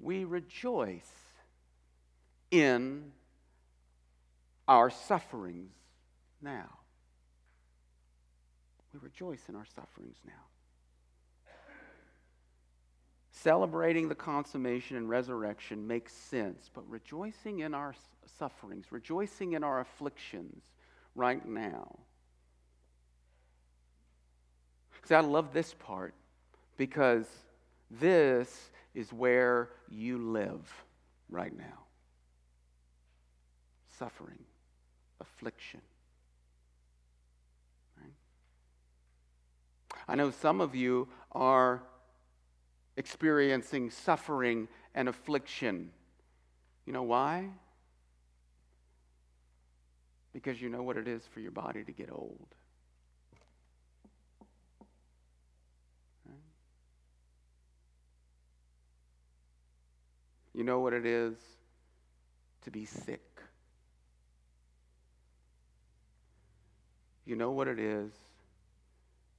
we 0.00 0.24
rejoice 0.24 1.10
in 2.50 3.12
our 4.66 4.90
sufferings 4.90 5.72
now. 6.40 6.78
We 8.92 9.00
rejoice 9.00 9.42
in 9.48 9.56
our 9.56 9.66
sufferings 9.74 10.16
now. 10.24 10.32
Celebrating 13.30 14.08
the 14.08 14.14
consummation 14.14 14.96
and 14.96 15.08
resurrection 15.08 15.86
makes 15.86 16.12
sense, 16.12 16.70
but 16.74 16.88
rejoicing 16.88 17.60
in 17.60 17.72
our 17.72 17.94
sufferings, 18.38 18.86
rejoicing 18.90 19.52
in 19.52 19.62
our 19.62 19.80
afflictions 19.80 20.62
right 21.14 21.46
now. 21.46 21.98
See, 25.04 25.14
I 25.14 25.20
love 25.20 25.52
this 25.52 25.72
part 25.74 26.14
because 26.76 27.26
this 27.90 28.70
is 28.94 29.12
where 29.12 29.70
you 29.88 30.18
live 30.18 30.66
right 31.28 31.56
now 31.56 31.88
suffering, 33.98 34.38
affliction. 35.20 35.80
Right? 38.00 38.12
I 40.06 40.14
know 40.14 40.30
some 40.30 40.60
of 40.60 40.74
you 40.74 41.08
are 41.32 41.82
experiencing 42.96 43.90
suffering 43.90 44.68
and 44.94 45.08
affliction. 45.08 45.90
You 46.86 46.92
know 46.92 47.02
why? 47.02 47.48
Because 50.32 50.60
you 50.60 50.68
know 50.68 50.82
what 50.82 50.96
it 50.96 51.08
is 51.08 51.22
for 51.32 51.40
your 51.40 51.50
body 51.50 51.82
to 51.84 51.92
get 51.92 52.10
old. 52.12 52.54
You 60.58 60.64
know 60.64 60.80
what 60.80 60.92
it 60.92 61.06
is 61.06 61.36
to 62.62 62.72
be 62.72 62.84
sick. 62.84 63.22
You 67.24 67.36
know 67.36 67.52
what 67.52 67.68
it 67.68 67.78
is 67.78 68.10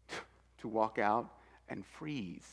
to 0.59 0.69
walk 0.69 0.97
out 0.97 1.29
and 1.67 1.85
freeze. 1.85 2.47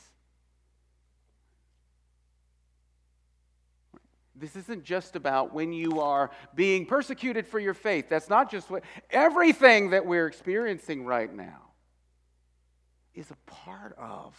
This 4.35 4.57
isn't 4.57 4.83
just 4.83 5.15
about 5.15 5.53
when 5.53 5.71
you 5.71 6.01
are 6.01 6.29
being 6.53 6.85
persecuted 6.85 7.47
for 7.47 7.59
your 7.59 7.73
faith. 7.73 8.09
That's 8.09 8.27
not 8.27 8.51
just 8.51 8.69
what 8.69 8.83
everything 9.09 9.91
that 9.91 10.05
we're 10.05 10.27
experiencing 10.27 11.05
right 11.05 11.33
now 11.33 11.69
is 13.15 13.31
a 13.31 13.37
part 13.49 13.95
of 13.97 14.35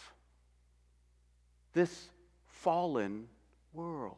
this 1.72 2.10
fallen 2.44 3.28
world. 3.78 4.16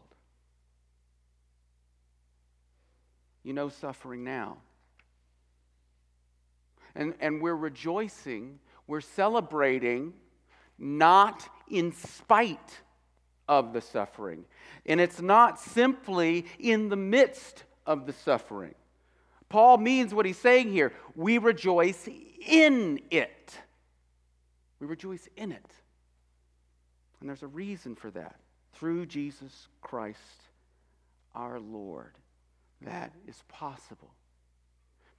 You 3.43 3.53
know 3.53 3.69
suffering 3.69 4.25
now. 4.25 4.57
And, 6.95 7.15
and 7.21 7.43
we're 7.43 7.55
rejoicing, 7.55 8.59
we're 8.87 9.03
celebrating, 9.03 10.15
not 10.79 11.47
in 11.69 11.93
spite 11.93 12.81
of 13.49 13.75
the 13.75 13.83
suffering. 13.83 14.45
And 14.87 14.99
it's 14.99 15.21
not 15.21 15.61
simply 15.61 16.47
in 16.59 16.89
the 16.89 16.97
midst 16.97 17.65
of 17.87 18.07
the 18.07 18.13
suffering. 18.13 18.75
Paul 19.51 19.77
means 19.77 20.15
what 20.15 20.25
he's 20.25 20.39
saying 20.39 20.73
here. 20.73 20.93
We 21.15 21.37
rejoice 21.39 22.09
in 22.47 23.01
it. 23.11 23.55
We 24.81 24.87
rejoice 24.87 25.29
in 25.37 25.53
it. 25.53 25.71
And 27.21 27.29
there's 27.29 27.43
a 27.43 27.49
reason 27.49 27.95
for 27.95 28.11
that 28.13 28.37
through 28.81 29.05
Jesus 29.05 29.69
Christ 29.83 30.19
our 31.35 31.61
Lord. 31.61 32.15
That 32.81 33.13
is 33.29 33.45
possible. 33.47 34.15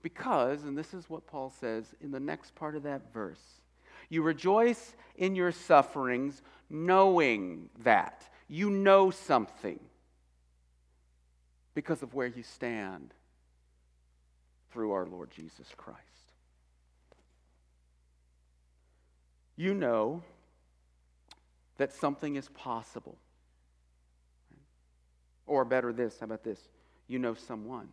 Because, 0.01 0.63
and 0.63 0.75
this 0.75 0.95
is 0.95 1.07
what 1.07 1.27
Paul 1.27 1.53
says 1.61 1.85
in 2.01 2.09
the 2.09 2.19
next 2.19 2.55
part 2.55 2.75
of 2.75 2.81
that 2.83 3.13
verse, 3.13 3.61
you 4.09 4.23
rejoice 4.23 4.95
in 5.15 5.35
your 5.35 5.51
sufferings, 5.51 6.41
knowing 6.71 7.69
that. 7.83 8.27
You 8.47 8.71
know 8.71 9.11
something 9.11 9.79
because 11.75 12.01
of 12.01 12.15
where 12.15 12.27
you 12.27 12.41
stand 12.41 13.13
through 14.71 14.91
our 14.91 15.05
Lord 15.05 15.29
Jesus 15.29 15.67
Christ. 15.77 15.99
You 19.55 19.75
know 19.75 20.23
that 21.77 21.93
something 21.93 22.35
is 22.35 22.49
possible. 22.49 23.17
Or 25.47 25.65
better, 25.65 25.91
this 25.91 26.19
how 26.19 26.25
about 26.25 26.43
this? 26.43 26.59
You 27.07 27.19
know 27.19 27.33
someone. 27.33 27.89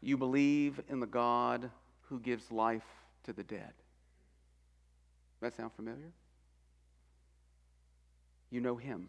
You 0.00 0.16
believe 0.16 0.80
in 0.88 1.00
the 1.00 1.06
God 1.06 1.70
who 2.02 2.18
gives 2.20 2.50
life 2.50 2.86
to 3.24 3.32
the 3.32 3.42
dead. 3.42 3.72
That 5.40 5.56
sound 5.56 5.72
familiar? 5.74 6.12
You 8.50 8.60
know 8.60 8.76
him. 8.76 9.08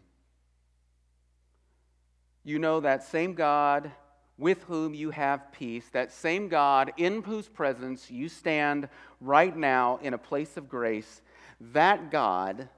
You 2.44 2.58
know 2.58 2.80
that 2.80 3.04
same 3.04 3.34
God 3.34 3.90
with 4.36 4.64
whom 4.64 4.94
you 4.94 5.10
have 5.10 5.52
peace, 5.52 5.88
that 5.92 6.12
same 6.12 6.48
God 6.48 6.92
in 6.96 7.22
whose 7.22 7.48
presence 7.48 8.10
you 8.10 8.28
stand 8.28 8.88
right 9.20 9.56
now 9.56 9.98
in 10.02 10.12
a 10.12 10.18
place 10.18 10.56
of 10.56 10.68
grace, 10.68 11.22
that 11.60 12.10
God, 12.10 12.68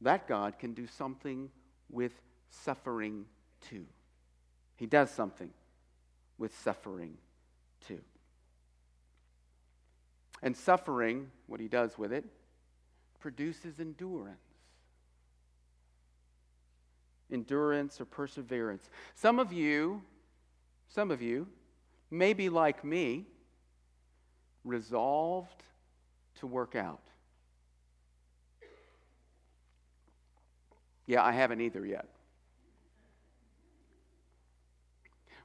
that 0.00 0.26
God 0.26 0.58
can 0.58 0.74
do 0.74 0.86
something 0.86 1.48
with 1.92 2.12
suffering 2.50 3.26
too. 3.68 3.86
He 4.76 4.86
does 4.86 5.10
something 5.10 5.50
with 6.38 6.58
suffering 6.58 7.16
too. 7.86 8.00
And 10.42 10.56
suffering, 10.56 11.30
what 11.46 11.60
he 11.60 11.68
does 11.68 11.96
with 11.96 12.12
it, 12.12 12.24
produces 13.20 13.78
endurance. 13.78 14.38
Endurance 17.30 18.00
or 18.00 18.04
perseverance. 18.04 18.90
Some 19.14 19.38
of 19.38 19.52
you, 19.52 20.02
some 20.88 21.12
of 21.12 21.22
you 21.22 21.46
may 22.10 22.32
be 22.32 22.48
like 22.48 22.84
me, 22.84 23.26
resolved 24.64 25.62
to 26.40 26.46
work 26.46 26.74
out. 26.74 27.02
Yeah, 31.12 31.22
I 31.22 31.32
haven't 31.32 31.60
either 31.60 31.84
yet. 31.84 32.06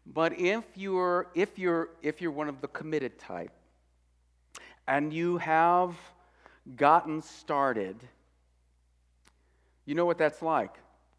But 0.06 0.40
if 0.40 0.64
you're, 0.76 1.28
if 1.36 1.60
you're, 1.60 1.90
if 2.02 2.22
you're 2.22 2.32
one 2.32 2.48
of 2.48 2.62
the 2.62 2.70
committed 2.70 3.20
type 3.20 3.52
and 4.88 5.12
you 5.12 5.40
have 5.40 5.94
gotten 6.78 7.22
started, 7.22 7.98
you 9.86 9.94
know 9.94 10.06
what 10.06 10.18
that's 10.18 10.42
like. 10.42 10.74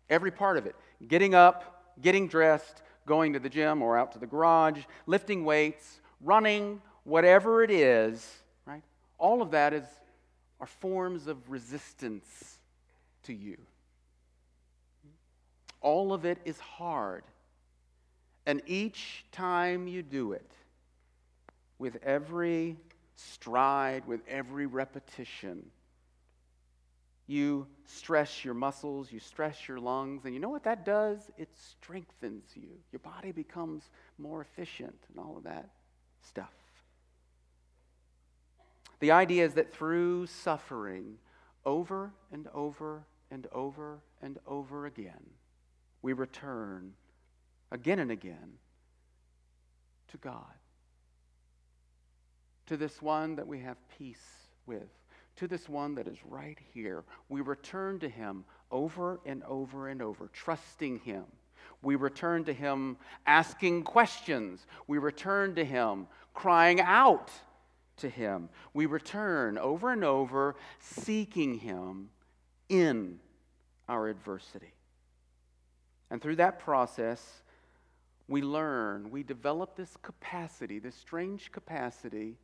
Every 0.08 0.30
part 0.30 0.56
of 0.56 0.64
it 0.64 0.76
getting 1.06 1.34
up, 1.34 1.92
getting 2.00 2.26
dressed, 2.26 2.80
going 3.04 3.34
to 3.34 3.38
the 3.38 3.50
gym 3.50 3.82
or 3.82 3.98
out 3.98 4.12
to 4.12 4.18
the 4.18 4.26
garage, 4.26 4.80
lifting 5.04 5.44
weights, 5.44 6.00
running, 6.22 6.80
whatever 7.04 7.62
it 7.62 7.70
is, 7.70 8.26
right? 8.64 8.82
All 9.18 9.42
of 9.42 9.50
that 9.50 9.74
is, 9.74 9.84
are 10.58 10.66
forms 10.66 11.26
of 11.26 11.50
resistance 11.50 12.56
to 13.24 13.34
you. 13.34 13.58
All 15.80 16.12
of 16.12 16.24
it 16.24 16.38
is 16.44 16.58
hard. 16.58 17.24
And 18.46 18.62
each 18.66 19.24
time 19.30 19.86
you 19.86 20.02
do 20.02 20.32
it, 20.32 20.50
with 21.78 21.96
every 22.02 22.76
stride, 23.14 24.06
with 24.06 24.20
every 24.28 24.66
repetition, 24.66 25.70
you 27.26 27.66
stress 27.84 28.44
your 28.44 28.54
muscles, 28.54 29.12
you 29.12 29.20
stress 29.20 29.68
your 29.68 29.78
lungs, 29.78 30.24
and 30.24 30.32
you 30.32 30.40
know 30.40 30.48
what 30.48 30.64
that 30.64 30.84
does? 30.86 31.30
It 31.36 31.50
strengthens 31.54 32.44
you. 32.54 32.70
Your 32.90 33.00
body 33.00 33.32
becomes 33.32 33.82
more 34.18 34.40
efficient 34.40 34.96
and 35.10 35.18
all 35.18 35.36
of 35.36 35.44
that 35.44 35.68
stuff. 36.26 36.54
The 39.00 39.12
idea 39.12 39.44
is 39.44 39.54
that 39.54 39.72
through 39.72 40.26
suffering, 40.26 41.18
over 41.64 42.12
and 42.32 42.48
over 42.54 43.04
and 43.30 43.46
over 43.52 43.98
and 44.22 44.38
over 44.46 44.86
again, 44.86 45.22
we 46.02 46.12
return 46.12 46.92
again 47.70 47.98
and 47.98 48.10
again 48.10 48.58
to 50.08 50.16
God, 50.18 50.44
to 52.66 52.76
this 52.76 53.02
one 53.02 53.36
that 53.36 53.46
we 53.46 53.60
have 53.60 53.76
peace 53.98 54.46
with, 54.66 54.88
to 55.36 55.46
this 55.46 55.68
one 55.68 55.94
that 55.96 56.08
is 56.08 56.18
right 56.24 56.58
here. 56.72 57.04
We 57.28 57.40
return 57.40 57.98
to 58.00 58.08
Him 58.08 58.44
over 58.70 59.20
and 59.26 59.42
over 59.44 59.88
and 59.88 60.02
over, 60.02 60.28
trusting 60.32 61.00
Him. 61.00 61.24
We 61.82 61.94
return 61.96 62.44
to 62.44 62.52
Him 62.52 62.96
asking 63.26 63.84
questions. 63.84 64.66
We 64.86 64.98
return 64.98 65.54
to 65.56 65.64
Him 65.64 66.06
crying 66.34 66.80
out 66.80 67.30
to 67.98 68.08
Him. 68.08 68.48
We 68.74 68.86
return 68.86 69.58
over 69.58 69.92
and 69.92 70.04
over 70.04 70.56
seeking 70.80 71.58
Him 71.58 72.10
in 72.68 73.18
our 73.88 74.08
adversity. 74.08 74.72
And 76.10 76.22
through 76.22 76.36
that 76.36 76.58
process, 76.58 77.42
we 78.28 78.42
learn, 78.42 79.10
we 79.10 79.22
develop 79.22 79.76
this 79.76 79.96
capacity, 80.02 80.78
this 80.78 80.94
strange 80.94 81.50
capacity 81.50 82.36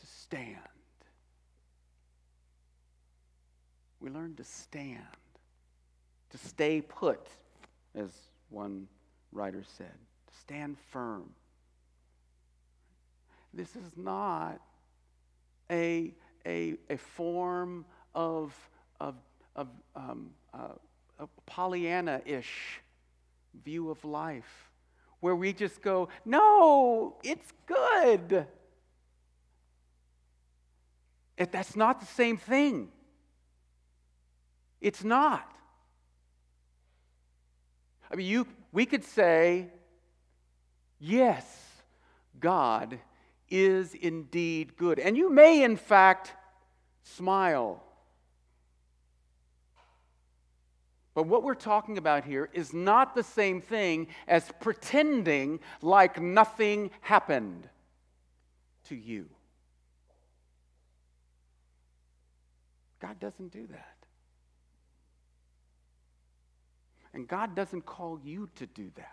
to 0.00 0.06
stand. 0.06 0.58
We 4.00 4.10
learn 4.10 4.34
to 4.36 4.44
stand, 4.44 5.02
to 6.30 6.38
stay 6.38 6.80
put, 6.80 7.26
as 7.94 8.10
one 8.50 8.86
writer 9.32 9.64
said, 9.76 9.94
to 10.26 10.38
stand 10.40 10.76
firm. 10.90 11.30
This 13.54 13.76
is 13.76 13.96
not 13.96 14.60
a, 15.70 16.12
a, 16.44 16.74
a 16.90 16.96
form 16.96 17.84
of, 18.14 18.54
of, 19.00 19.14
of 19.54 19.68
um, 19.94 20.30
uh, 20.52 20.74
Pollyanna 21.46 22.20
ish 22.24 22.80
view 23.64 23.90
of 23.90 24.04
life 24.04 24.70
where 25.20 25.36
we 25.36 25.52
just 25.52 25.80
go, 25.80 26.08
no, 26.24 27.16
it's 27.22 27.52
good. 27.66 28.46
If 31.36 31.50
that's 31.50 31.76
not 31.76 32.00
the 32.00 32.06
same 32.06 32.36
thing. 32.36 32.88
It's 34.80 35.02
not. 35.02 35.50
I 38.10 38.16
mean, 38.16 38.26
you, 38.26 38.46
we 38.70 38.84
could 38.86 39.04
say, 39.04 39.68
yes, 40.98 41.44
God 42.38 42.98
is 43.48 43.94
indeed 43.94 44.76
good. 44.76 44.98
And 44.98 45.16
you 45.16 45.30
may, 45.30 45.62
in 45.62 45.76
fact, 45.76 46.32
smile 47.02 47.83
But 51.14 51.26
what 51.28 51.44
we're 51.44 51.54
talking 51.54 51.96
about 51.96 52.24
here 52.24 52.50
is 52.52 52.72
not 52.72 53.14
the 53.14 53.22
same 53.22 53.60
thing 53.60 54.08
as 54.26 54.50
pretending 54.60 55.60
like 55.80 56.20
nothing 56.20 56.90
happened 57.00 57.68
to 58.88 58.96
you. 58.96 59.26
God 63.00 63.20
doesn't 63.20 63.52
do 63.52 63.66
that. 63.68 63.94
And 67.12 67.28
God 67.28 67.54
doesn't 67.54 67.86
call 67.86 68.18
you 68.24 68.48
to 68.56 68.66
do 68.66 68.90
that. 68.96 69.10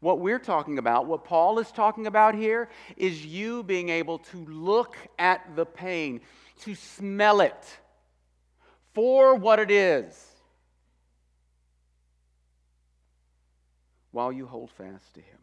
What 0.00 0.20
we're 0.20 0.38
talking 0.38 0.78
about, 0.78 1.04
what 1.04 1.24
Paul 1.24 1.58
is 1.58 1.70
talking 1.70 2.06
about 2.06 2.34
here, 2.34 2.70
is 2.96 3.26
you 3.26 3.62
being 3.64 3.90
able 3.90 4.18
to 4.18 4.46
look 4.46 4.96
at 5.18 5.56
the 5.56 5.66
pain, 5.66 6.22
to 6.60 6.74
smell 6.74 7.42
it 7.42 7.78
for 8.94 9.34
what 9.34 9.58
it 9.58 9.70
is 9.70 10.29
while 14.12 14.32
you 14.32 14.46
hold 14.46 14.70
fast 14.70 15.14
to 15.14 15.20
Him. 15.20 15.38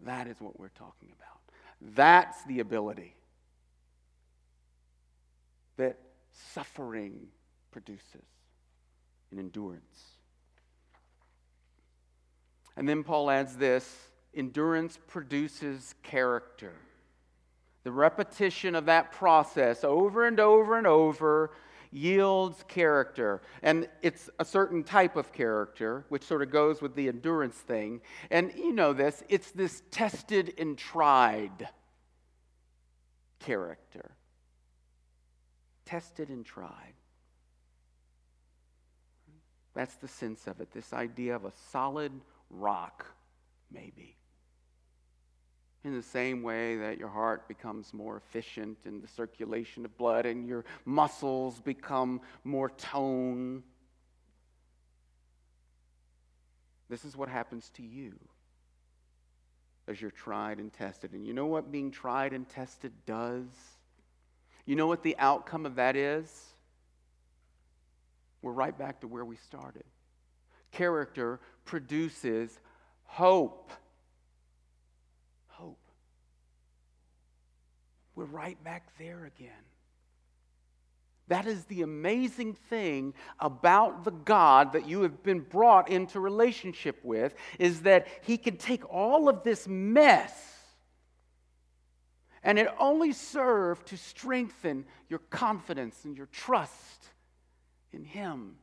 That 0.00 0.26
is 0.26 0.40
what 0.40 0.58
we're 0.58 0.68
talking 0.68 1.10
about. 1.16 1.94
That's 1.94 2.42
the 2.44 2.60
ability 2.60 3.14
that 5.76 5.98
suffering 6.52 7.28
produces 7.70 8.24
in 9.32 9.38
endurance. 9.38 10.14
And 12.76 12.88
then 12.88 13.04
Paul 13.04 13.30
adds 13.30 13.56
this 13.56 14.08
endurance 14.34 14.98
produces 15.06 15.94
character. 16.02 16.72
The 17.84 17.92
repetition 17.92 18.74
of 18.74 18.86
that 18.86 19.12
process 19.12 19.84
over 19.84 20.26
and 20.26 20.40
over 20.40 20.78
and 20.78 20.86
over 20.86 21.50
yields 21.94 22.64
character. 22.66 23.40
And 23.62 23.88
it's 24.02 24.28
a 24.38 24.44
certain 24.44 24.82
type 24.82 25.16
of 25.16 25.32
character, 25.32 26.04
which 26.08 26.24
sort 26.24 26.42
of 26.42 26.50
goes 26.50 26.82
with 26.82 26.94
the 26.94 27.08
endurance 27.08 27.56
thing. 27.56 28.00
And 28.30 28.52
you 28.56 28.72
know 28.72 28.92
this 28.92 29.22
it's 29.28 29.52
this 29.52 29.82
tested 29.90 30.54
and 30.58 30.76
tried 30.76 31.68
character. 33.38 34.10
Tested 35.86 36.28
and 36.28 36.44
tried. 36.44 36.94
That's 39.74 39.94
the 39.96 40.08
sense 40.08 40.46
of 40.46 40.60
it, 40.60 40.70
this 40.72 40.92
idea 40.92 41.34
of 41.36 41.44
a 41.44 41.52
solid 41.70 42.12
rock, 42.50 43.06
maybe. 43.72 44.16
In 45.84 45.94
the 45.94 46.02
same 46.02 46.42
way 46.42 46.76
that 46.76 46.98
your 46.98 47.10
heart 47.10 47.46
becomes 47.46 47.92
more 47.92 48.16
efficient 48.16 48.78
in 48.86 49.02
the 49.02 49.08
circulation 49.08 49.84
of 49.84 49.94
blood 49.98 50.24
and 50.24 50.48
your 50.48 50.64
muscles 50.86 51.60
become 51.60 52.22
more 52.42 52.70
tone. 52.70 53.62
This 56.88 57.04
is 57.04 57.16
what 57.16 57.28
happens 57.28 57.70
to 57.74 57.82
you 57.82 58.18
as 59.86 60.00
you're 60.00 60.10
tried 60.10 60.58
and 60.58 60.72
tested. 60.72 61.12
And 61.12 61.26
you 61.26 61.34
know 61.34 61.46
what 61.46 61.70
being 61.70 61.90
tried 61.90 62.32
and 62.32 62.48
tested 62.48 62.92
does? 63.04 63.46
You 64.64 64.76
know 64.76 64.86
what 64.86 65.02
the 65.02 65.16
outcome 65.18 65.66
of 65.66 65.74
that 65.74 65.96
is? 65.96 66.54
We're 68.40 68.52
right 68.52 68.76
back 68.76 69.00
to 69.02 69.06
where 69.06 69.24
we 69.24 69.36
started. 69.36 69.84
Character 70.72 71.40
produces. 71.64 72.58
Hope. 73.04 73.70
We're 78.14 78.24
right 78.24 78.62
back 78.62 78.86
there 78.98 79.24
again. 79.24 79.50
That 81.28 81.46
is 81.46 81.64
the 81.64 81.82
amazing 81.82 82.54
thing 82.54 83.14
about 83.40 84.04
the 84.04 84.10
God 84.10 84.72
that 84.74 84.86
you 84.86 85.02
have 85.02 85.22
been 85.22 85.40
brought 85.40 85.88
into 85.88 86.20
relationship 86.20 87.00
with 87.02 87.34
is 87.58 87.82
that 87.82 88.06
he 88.22 88.36
can 88.36 88.58
take 88.58 88.88
all 88.92 89.28
of 89.28 89.42
this 89.42 89.66
mess 89.66 90.54
and 92.44 92.58
it 92.58 92.68
only 92.78 93.12
served 93.12 93.86
to 93.86 93.96
strengthen 93.96 94.84
your 95.08 95.20
confidence 95.30 96.04
and 96.04 96.14
your 96.14 96.26
trust 96.26 97.08
in 97.90 98.04
him. 98.04 98.56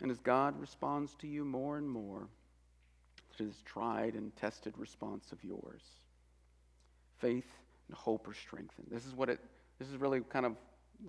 And 0.00 0.10
as 0.10 0.18
God 0.18 0.58
responds 0.60 1.14
to 1.16 1.26
you 1.26 1.44
more 1.44 1.76
and 1.76 1.88
more 1.88 2.28
to 3.36 3.44
this 3.44 3.62
tried 3.64 4.14
and 4.14 4.34
tested 4.36 4.74
response 4.76 5.32
of 5.32 5.42
yours, 5.42 5.82
faith 7.18 7.50
and 7.88 7.96
hope 7.96 8.28
are 8.28 8.34
strengthened. 8.34 8.88
This 8.90 9.06
is 9.06 9.14
what 9.14 9.28
it 9.28 9.40
this 9.78 9.88
is 9.88 9.96
really 9.96 10.20
kind 10.20 10.44
of 10.44 10.56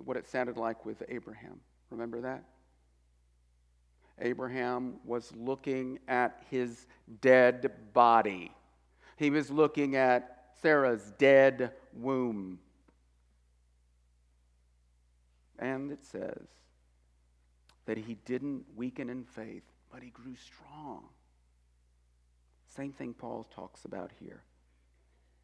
what 0.04 0.16
it 0.16 0.28
sounded 0.28 0.56
like 0.56 0.86
with 0.86 1.02
Abraham. 1.08 1.60
Remember 1.90 2.20
that? 2.20 2.44
Abraham 4.20 4.96
was 5.04 5.32
looking 5.34 5.98
at 6.06 6.42
his 6.50 6.86
dead 7.20 7.72
body. 7.92 8.52
He 9.16 9.30
was 9.30 9.50
looking 9.50 9.96
at 9.96 10.52
Sarah's 10.62 11.12
dead 11.18 11.72
womb. 11.94 12.58
And 15.58 15.90
it 15.90 16.04
says, 16.04 16.46
that 17.90 17.98
he 17.98 18.14
didn't 18.24 18.62
weaken 18.76 19.10
in 19.10 19.24
faith, 19.24 19.64
but 19.92 20.00
he 20.00 20.10
grew 20.10 20.36
strong. 20.36 21.02
Same 22.68 22.92
thing 22.92 23.14
Paul 23.14 23.48
talks 23.52 23.84
about 23.84 24.12
here 24.20 24.44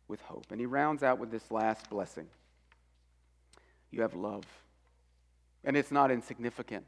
with 0.07 0.21
hope. 0.21 0.45
And 0.53 0.61
he 0.61 0.67
rounds 0.67 1.03
out 1.03 1.19
with 1.19 1.33
this 1.33 1.51
last 1.51 1.91
blessing 1.91 2.29
you 3.91 4.03
have 4.03 4.15
love. 4.15 4.45
And 5.65 5.77
it's 5.77 5.91
not 5.91 6.13
insignificant. 6.13 6.85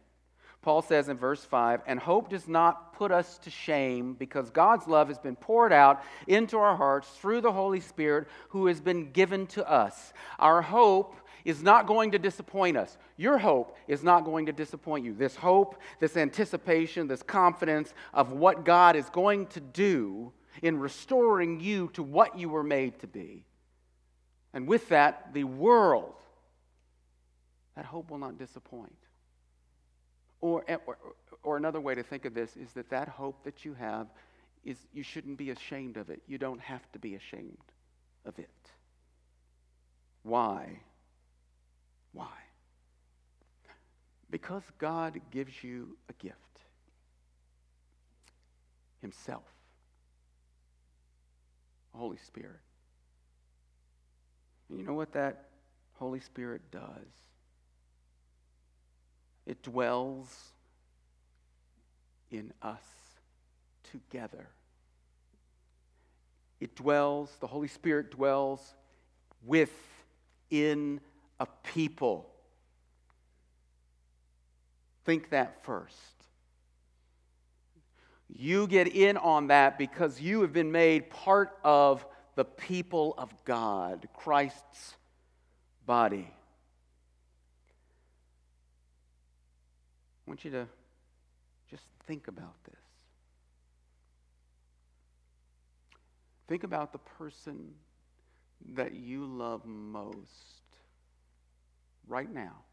Paul 0.62 0.80
says 0.80 1.08
in 1.08 1.16
verse 1.16 1.44
5 1.44 1.80
And 1.88 1.98
hope 1.98 2.30
does 2.30 2.46
not 2.46 2.92
put 2.92 3.10
us 3.10 3.38
to 3.38 3.50
shame 3.50 4.14
because 4.14 4.50
God's 4.50 4.86
love 4.86 5.08
has 5.08 5.18
been 5.18 5.34
poured 5.34 5.72
out 5.72 6.04
into 6.28 6.56
our 6.56 6.76
hearts 6.76 7.08
through 7.08 7.40
the 7.40 7.50
Holy 7.50 7.80
Spirit 7.80 8.28
who 8.50 8.66
has 8.66 8.80
been 8.80 9.10
given 9.10 9.48
to 9.48 9.68
us. 9.68 10.12
Our 10.38 10.62
hope 10.62 11.16
is 11.44 11.62
not 11.62 11.86
going 11.86 12.12
to 12.12 12.18
disappoint 12.18 12.76
us. 12.76 12.98
Your 13.16 13.38
hope 13.38 13.76
is 13.86 14.02
not 14.02 14.24
going 14.24 14.46
to 14.46 14.52
disappoint 14.52 15.04
you. 15.04 15.14
This 15.14 15.36
hope, 15.36 15.80
this 16.00 16.16
anticipation, 16.16 17.08
this 17.08 17.22
confidence 17.22 17.92
of 18.12 18.32
what 18.32 18.64
God 18.64 18.96
is 18.96 19.08
going 19.10 19.46
to 19.48 19.60
do 19.60 20.32
in 20.62 20.78
restoring 20.78 21.60
you 21.60 21.90
to 21.94 22.02
what 22.02 22.38
you 22.38 22.48
were 22.48 22.64
made 22.64 22.98
to 23.00 23.06
be. 23.06 23.44
And 24.52 24.66
with 24.66 24.88
that, 24.88 25.32
the 25.34 25.44
world, 25.44 26.14
that 27.76 27.84
hope 27.84 28.10
will 28.10 28.18
not 28.18 28.38
disappoint. 28.38 28.96
Or, 30.40 30.64
eh, 30.68 30.76
or, 30.86 30.98
or 31.42 31.56
another 31.56 31.80
way 31.80 31.94
to 31.94 32.02
think 32.02 32.24
of 32.24 32.34
this 32.34 32.56
is 32.56 32.72
that 32.72 32.90
that 32.90 33.08
hope 33.08 33.44
that 33.44 33.64
you 33.64 33.74
have 33.74 34.06
is 34.64 34.76
you 34.92 35.02
shouldn't 35.02 35.38
be 35.38 35.50
ashamed 35.50 35.96
of 35.96 36.10
it. 36.10 36.22
You 36.26 36.38
don't 36.38 36.60
have 36.60 36.90
to 36.92 36.98
be 36.98 37.14
ashamed 37.14 37.56
of 38.24 38.38
it. 38.38 38.48
Why? 40.22 40.80
Why? 42.12 42.26
Because 44.30 44.62
God 44.78 45.20
gives 45.30 45.62
you 45.62 45.96
a 46.08 46.12
gift 46.14 46.36
Himself, 49.00 49.44
Holy 51.94 52.18
Spirit. 52.26 52.60
And 54.68 54.78
you 54.78 54.84
know 54.84 54.94
what 54.94 55.12
that 55.12 55.48
Holy 55.94 56.20
Spirit 56.20 56.62
does? 56.70 56.82
It 59.46 59.62
dwells 59.62 60.52
in 62.30 62.52
us 62.62 62.82
together. 63.90 64.48
It 66.60 66.74
dwells, 66.76 67.30
the 67.40 67.46
Holy 67.46 67.68
Spirit 67.68 68.10
dwells 68.10 68.74
within 69.46 71.00
a 71.40 71.46
people. 71.62 72.28
Think 75.04 75.30
that 75.30 75.64
first. 75.64 75.94
You 78.28 78.66
get 78.66 78.88
in 78.88 79.16
on 79.16 79.46
that 79.48 79.78
because 79.78 80.20
you 80.20 80.42
have 80.42 80.52
been 80.52 80.70
made 80.70 81.08
part 81.08 81.58
of 81.64 82.04
the 82.34 82.44
people 82.44 83.14
of 83.16 83.32
God, 83.44 84.08
Christ's 84.14 84.94
body. 85.86 86.30
I 90.26 90.30
want 90.30 90.44
you 90.44 90.50
to 90.50 90.66
just 91.70 91.84
think 92.06 92.28
about 92.28 92.54
this. 92.64 92.74
Think 96.48 96.64
about 96.64 96.92
the 96.92 96.98
person 96.98 97.72
that 98.74 98.94
you 98.94 99.24
love 99.24 99.64
most 99.64 100.67
right 102.08 102.32
now. 102.32 102.64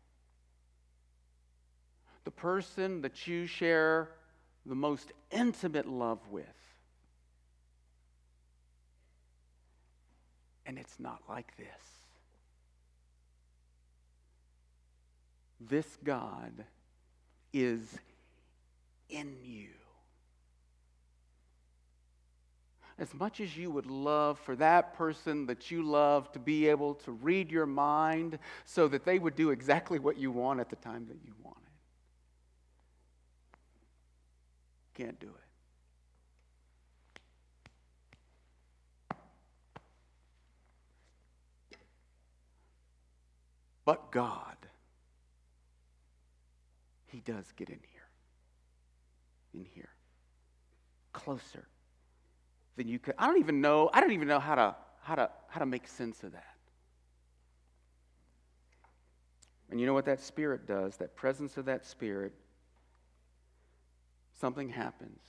The 2.24 2.32
person 2.32 3.02
that 3.02 3.28
you 3.28 3.46
share 3.46 4.10
the 4.66 4.76
most 4.76 5.12
intimate 5.32 5.88
love 5.88 6.20
with. 6.32 6.46
And 10.66 10.80
it's 10.80 11.00
not 11.00 11.22
like 11.30 11.56
this. 11.58 11.68
This 15.62 15.98
God 16.04 16.66
is 17.54 17.82
in 19.10 19.36
you. 19.44 19.70
As 22.98 23.14
much 23.14 23.42
as 23.42 23.58
you 23.58 23.70
would 23.70 23.88
love 23.88 24.40
for 24.40 24.56
that 24.56 24.94
person 24.94 25.46
that 25.48 25.70
you 25.70 25.84
love 25.84 26.32
to 26.32 26.40
be 26.40 26.68
able 26.68 26.94
to 26.94 27.12
read 27.12 27.52
your 27.52 27.66
mind 27.66 28.40
so 28.64 28.88
that 28.88 29.04
they 29.04 29.20
would 29.20 29.36
do 29.36 29.50
exactly 29.50 30.00
what 30.00 30.18
you 30.18 30.32
want 30.32 30.62
at 30.62 30.70
the 30.70 30.78
time 30.78 31.06
that 31.08 31.18
you 31.26 31.34
want 31.44 31.58
it. 34.96 35.04
Can't 35.04 35.20
do 35.20 35.28
it. 35.28 35.34
But 43.84 44.10
God, 44.12 44.56
He 47.08 47.20
does 47.20 47.46
get 47.58 47.70
in 47.70 47.80
here. 47.92 48.08
In 49.54 49.66
here. 49.66 49.90
Closer 51.12 51.68
than 52.76 52.88
you 52.88 53.00
could. 53.00 53.16
I 53.18 53.28
don't 53.28 53.40
even 53.40 53.62
know, 53.62 53.90
I 53.94 54.02
don't 54.02 54.12
even 54.12 54.28
know 54.28 54.40
how 54.40 54.56
to, 54.56 54.76
how 55.02 55.16
to, 55.16 55.30
how 55.48 55.60
to 55.60 55.66
make 55.66 55.88
sense 55.88 56.24
of 56.24 56.32
that. 56.34 56.44
And 59.70 59.80
you 59.80 59.86
know 59.86 59.94
what 59.94 60.06
that 60.06 60.20
spirit 60.20 60.68
does? 60.68 60.98
That 60.98 61.16
presence 61.16 61.58
of 61.58 61.66
that 61.66 61.86
spirit, 61.86 62.34
something 64.40 64.70
happens. 64.70 65.22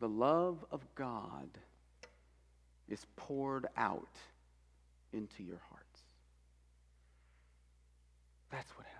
The 0.00 0.08
love 0.08 0.64
of 0.70 0.82
God 0.94 1.48
is 2.88 3.04
poured 3.16 3.66
out 3.76 4.16
into 5.12 5.42
your 5.42 5.60
hearts. 5.70 6.00
That's 8.50 8.70
what 8.76 8.86
happens. 8.86 8.95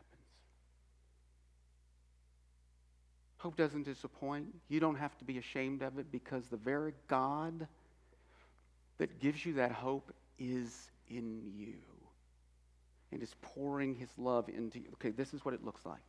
Hope 3.39 3.57
doesn't 3.57 3.85
disappoint. 3.85 4.47
You 4.69 4.81
don't 4.81 4.97
have 4.97 5.17
to 5.19 5.25
be 5.25 5.39
ashamed 5.39 5.83
of 5.83 5.99
it 5.99 6.11
because 6.11 6.47
the 6.49 6.57
very 6.57 6.95
God 7.09 7.67
that 8.99 9.21
gives 9.21 9.45
you 9.45 9.55
that 9.55 9.73
hope 9.73 10.13
is 10.39 10.91
in 11.09 11.43
you 11.55 11.75
and 13.13 13.23
is 13.23 13.35
pouring 13.43 13.95
his 13.95 14.09
love 14.19 14.49
into 14.49 14.79
you. 14.79 14.87
Okay, 14.95 15.11
this 15.11 15.35
is 15.35 15.45
what 15.45 15.55
it 15.55 15.65
looks 15.65 15.85
like. 15.85 16.01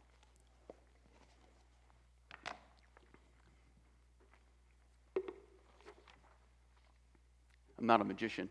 I'm 7.80 7.86
not 7.86 8.02
a 8.02 8.04
magician. 8.04 8.50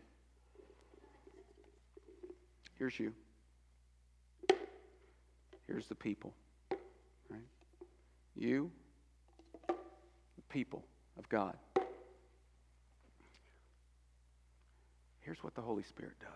Here's 2.77 2.97
you. 2.97 3.11
Here's 5.67 5.87
the 5.87 5.95
people. 5.95 6.33
You, 8.39 8.69
the 9.67 9.73
people 10.47 10.83
of 11.17 11.27
God. 11.27 11.57
Here's 15.21 15.43
what 15.43 15.55
the 15.55 15.61
Holy 15.61 15.81
Spirit 15.83 16.13
does. 16.19 16.29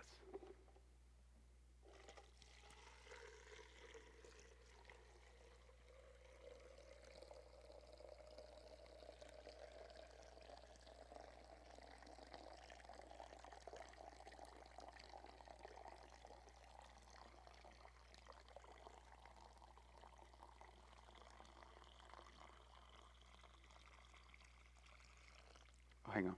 Oh, 26.07 26.11
hang 26.11 26.27
on. 26.27 26.35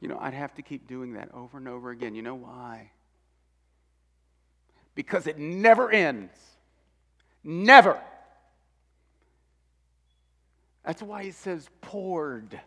You 0.00 0.08
know, 0.08 0.18
I'd 0.20 0.34
have 0.34 0.54
to 0.54 0.62
keep 0.62 0.88
doing 0.88 1.14
that 1.14 1.28
over 1.34 1.58
and 1.58 1.68
over 1.68 1.90
again. 1.90 2.14
You 2.14 2.22
know 2.22 2.34
why? 2.34 2.90
Because 4.94 5.26
it 5.26 5.38
never 5.38 5.90
ends. 5.90 6.36
Never. 7.44 8.00
That's 10.84 11.02
why 11.02 11.24
he 11.24 11.30
says 11.30 11.68
poured. 11.80 12.58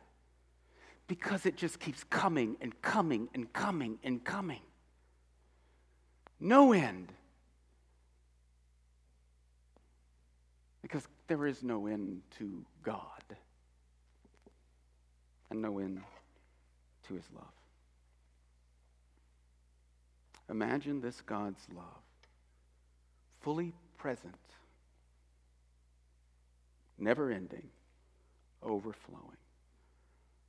Because 1.08 1.46
it 1.46 1.58
just 1.58 1.80
keeps 1.80 2.04
coming 2.04 2.56
and 2.62 2.80
coming 2.82 3.30
and 3.34 3.52
coming 3.52 3.98
and 4.04 4.24
coming. 4.24 4.62
No 6.40 6.72
end. 6.72 7.12
Because 10.82 11.08
there 11.28 11.48
is 11.48 11.64
no 11.64 11.88
end 11.88 12.22
to 12.38 12.64
God 12.84 13.24
and 15.50 15.62
no 15.62 15.80
end 15.80 16.02
to 17.08 17.14
his 17.14 17.26
love. 17.36 17.46
Imagine 20.50 21.02
this 21.02 21.22
God's 21.22 21.66
love, 21.74 22.04
fully 23.42 23.74
present, 23.98 24.36
never 26.98 27.32
ending, 27.32 27.70
overflowing. 28.62 29.38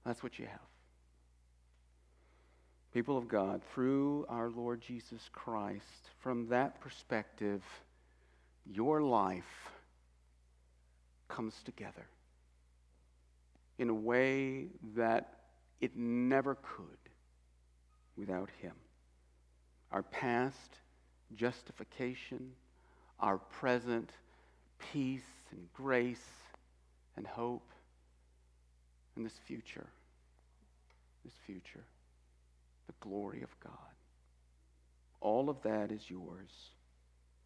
That's 0.05 0.23
what 0.23 0.39
you 0.39 0.47
have. 0.47 0.61
People 2.93 3.17
of 3.17 3.27
God, 3.27 3.61
through 3.73 4.27
our 4.29 4.51
Lord 4.51 4.81
Jesus 4.81 5.29
Christ, 5.33 6.11
from 6.21 6.49
that 6.49 6.81
perspective, 6.81 7.63
your 8.67 9.03
life 9.03 9.71
comes 11.29 11.55
together 11.65 12.07
in 13.79 13.89
a 13.89 13.95
way 13.95 14.67
that 14.95 15.44
it 15.85 15.95
never 15.95 16.55
could 16.55 17.11
without 18.17 18.49
Him. 18.63 18.73
Our 19.93 20.03
past 20.03 20.79
justification, 21.37 22.53
our 23.21 23.37
present 23.37 24.11
peace 24.79 25.29
and 25.51 25.69
grace 25.75 26.31
and 27.19 27.27
hope, 27.27 27.71
and 29.15 29.27
this 29.27 29.39
future, 29.47 29.87
this 31.23 31.35
future, 31.47 31.85
the 32.87 32.95
glory 33.01 33.43
of 33.43 33.51
God. 33.61 33.73
All 35.21 35.51
of 35.51 35.63
that 35.65 35.93
is 35.93 36.09
yours. 36.09 36.51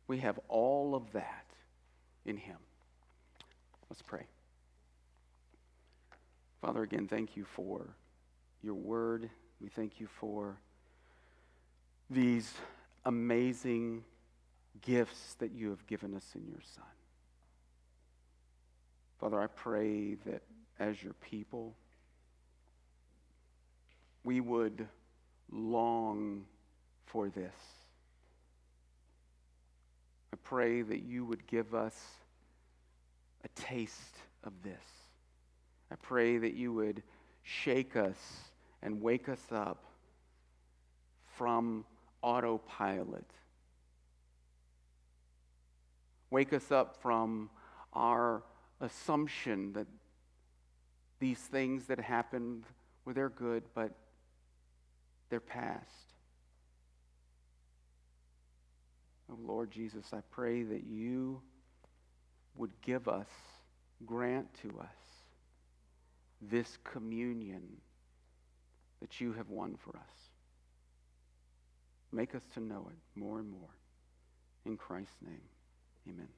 We 0.06 0.18
have 0.18 0.38
all 0.48 0.94
of 0.94 1.12
that 1.12 1.46
in 2.24 2.36
Him. 2.36 2.56
Let's 3.90 4.02
pray. 4.02 4.26
Father, 6.60 6.84
again, 6.84 7.08
thank 7.08 7.36
you 7.36 7.44
for 7.44 7.96
your 8.62 8.74
word. 8.74 9.30
We 9.60 9.68
thank 9.68 10.00
you 10.00 10.06
for 10.06 10.60
these 12.10 12.52
amazing 13.04 14.04
gifts 14.82 15.34
that 15.38 15.52
you 15.52 15.70
have 15.70 15.86
given 15.86 16.14
us 16.14 16.24
in 16.34 16.46
your 16.46 16.60
Son. 16.74 16.84
Father, 19.18 19.40
I 19.40 19.48
pray 19.48 20.14
that 20.26 20.42
as 20.78 21.02
your 21.02 21.14
people, 21.14 21.74
we 24.22 24.40
would 24.40 24.86
long 25.50 26.44
for 27.06 27.28
this. 27.28 27.54
I 30.32 30.36
pray 30.44 30.82
that 30.82 31.02
you 31.02 31.24
would 31.24 31.46
give 31.46 31.74
us 31.74 31.96
a 33.44 33.48
taste 33.60 34.16
of 34.44 34.52
this. 34.62 34.84
I 35.90 35.96
pray 35.96 36.38
that 36.38 36.54
you 36.54 36.72
would 36.74 37.02
shake 37.42 37.96
us 37.96 38.16
and 38.82 39.00
wake 39.00 39.28
us 39.28 39.42
up 39.50 39.84
from 41.36 41.84
autopilot. 42.22 43.30
Wake 46.30 46.52
us 46.52 46.70
up 46.70 46.96
from 47.00 47.50
our 47.92 48.42
assumption 48.80 49.72
that 49.72 49.86
these 51.20 51.38
things 51.38 51.86
that 51.86 51.98
happened 51.98 52.64
were 53.04 53.12
they're 53.12 53.28
good, 53.28 53.64
but 53.74 53.92
they're 55.30 55.40
past. 55.40 56.14
Oh, 59.30 59.38
Lord 59.44 59.70
Jesus, 59.70 60.12
I 60.12 60.20
pray 60.30 60.62
that 60.62 60.84
you 60.86 61.40
would 62.54 62.72
give 62.82 63.08
us, 63.08 63.28
grant 64.06 64.52
to 64.62 64.68
us 64.80 64.86
this 66.40 66.78
communion 66.84 67.62
that 69.00 69.20
you 69.20 69.32
have 69.32 69.48
won 69.48 69.76
for 69.76 69.96
us. 69.96 70.30
Make 72.12 72.34
us 72.34 72.42
to 72.54 72.60
know 72.60 72.88
it 72.90 73.18
more 73.18 73.38
and 73.38 73.50
more. 73.50 73.68
In 74.64 74.76
Christ's 74.76 75.16
name, 75.22 75.40
amen. 76.08 76.28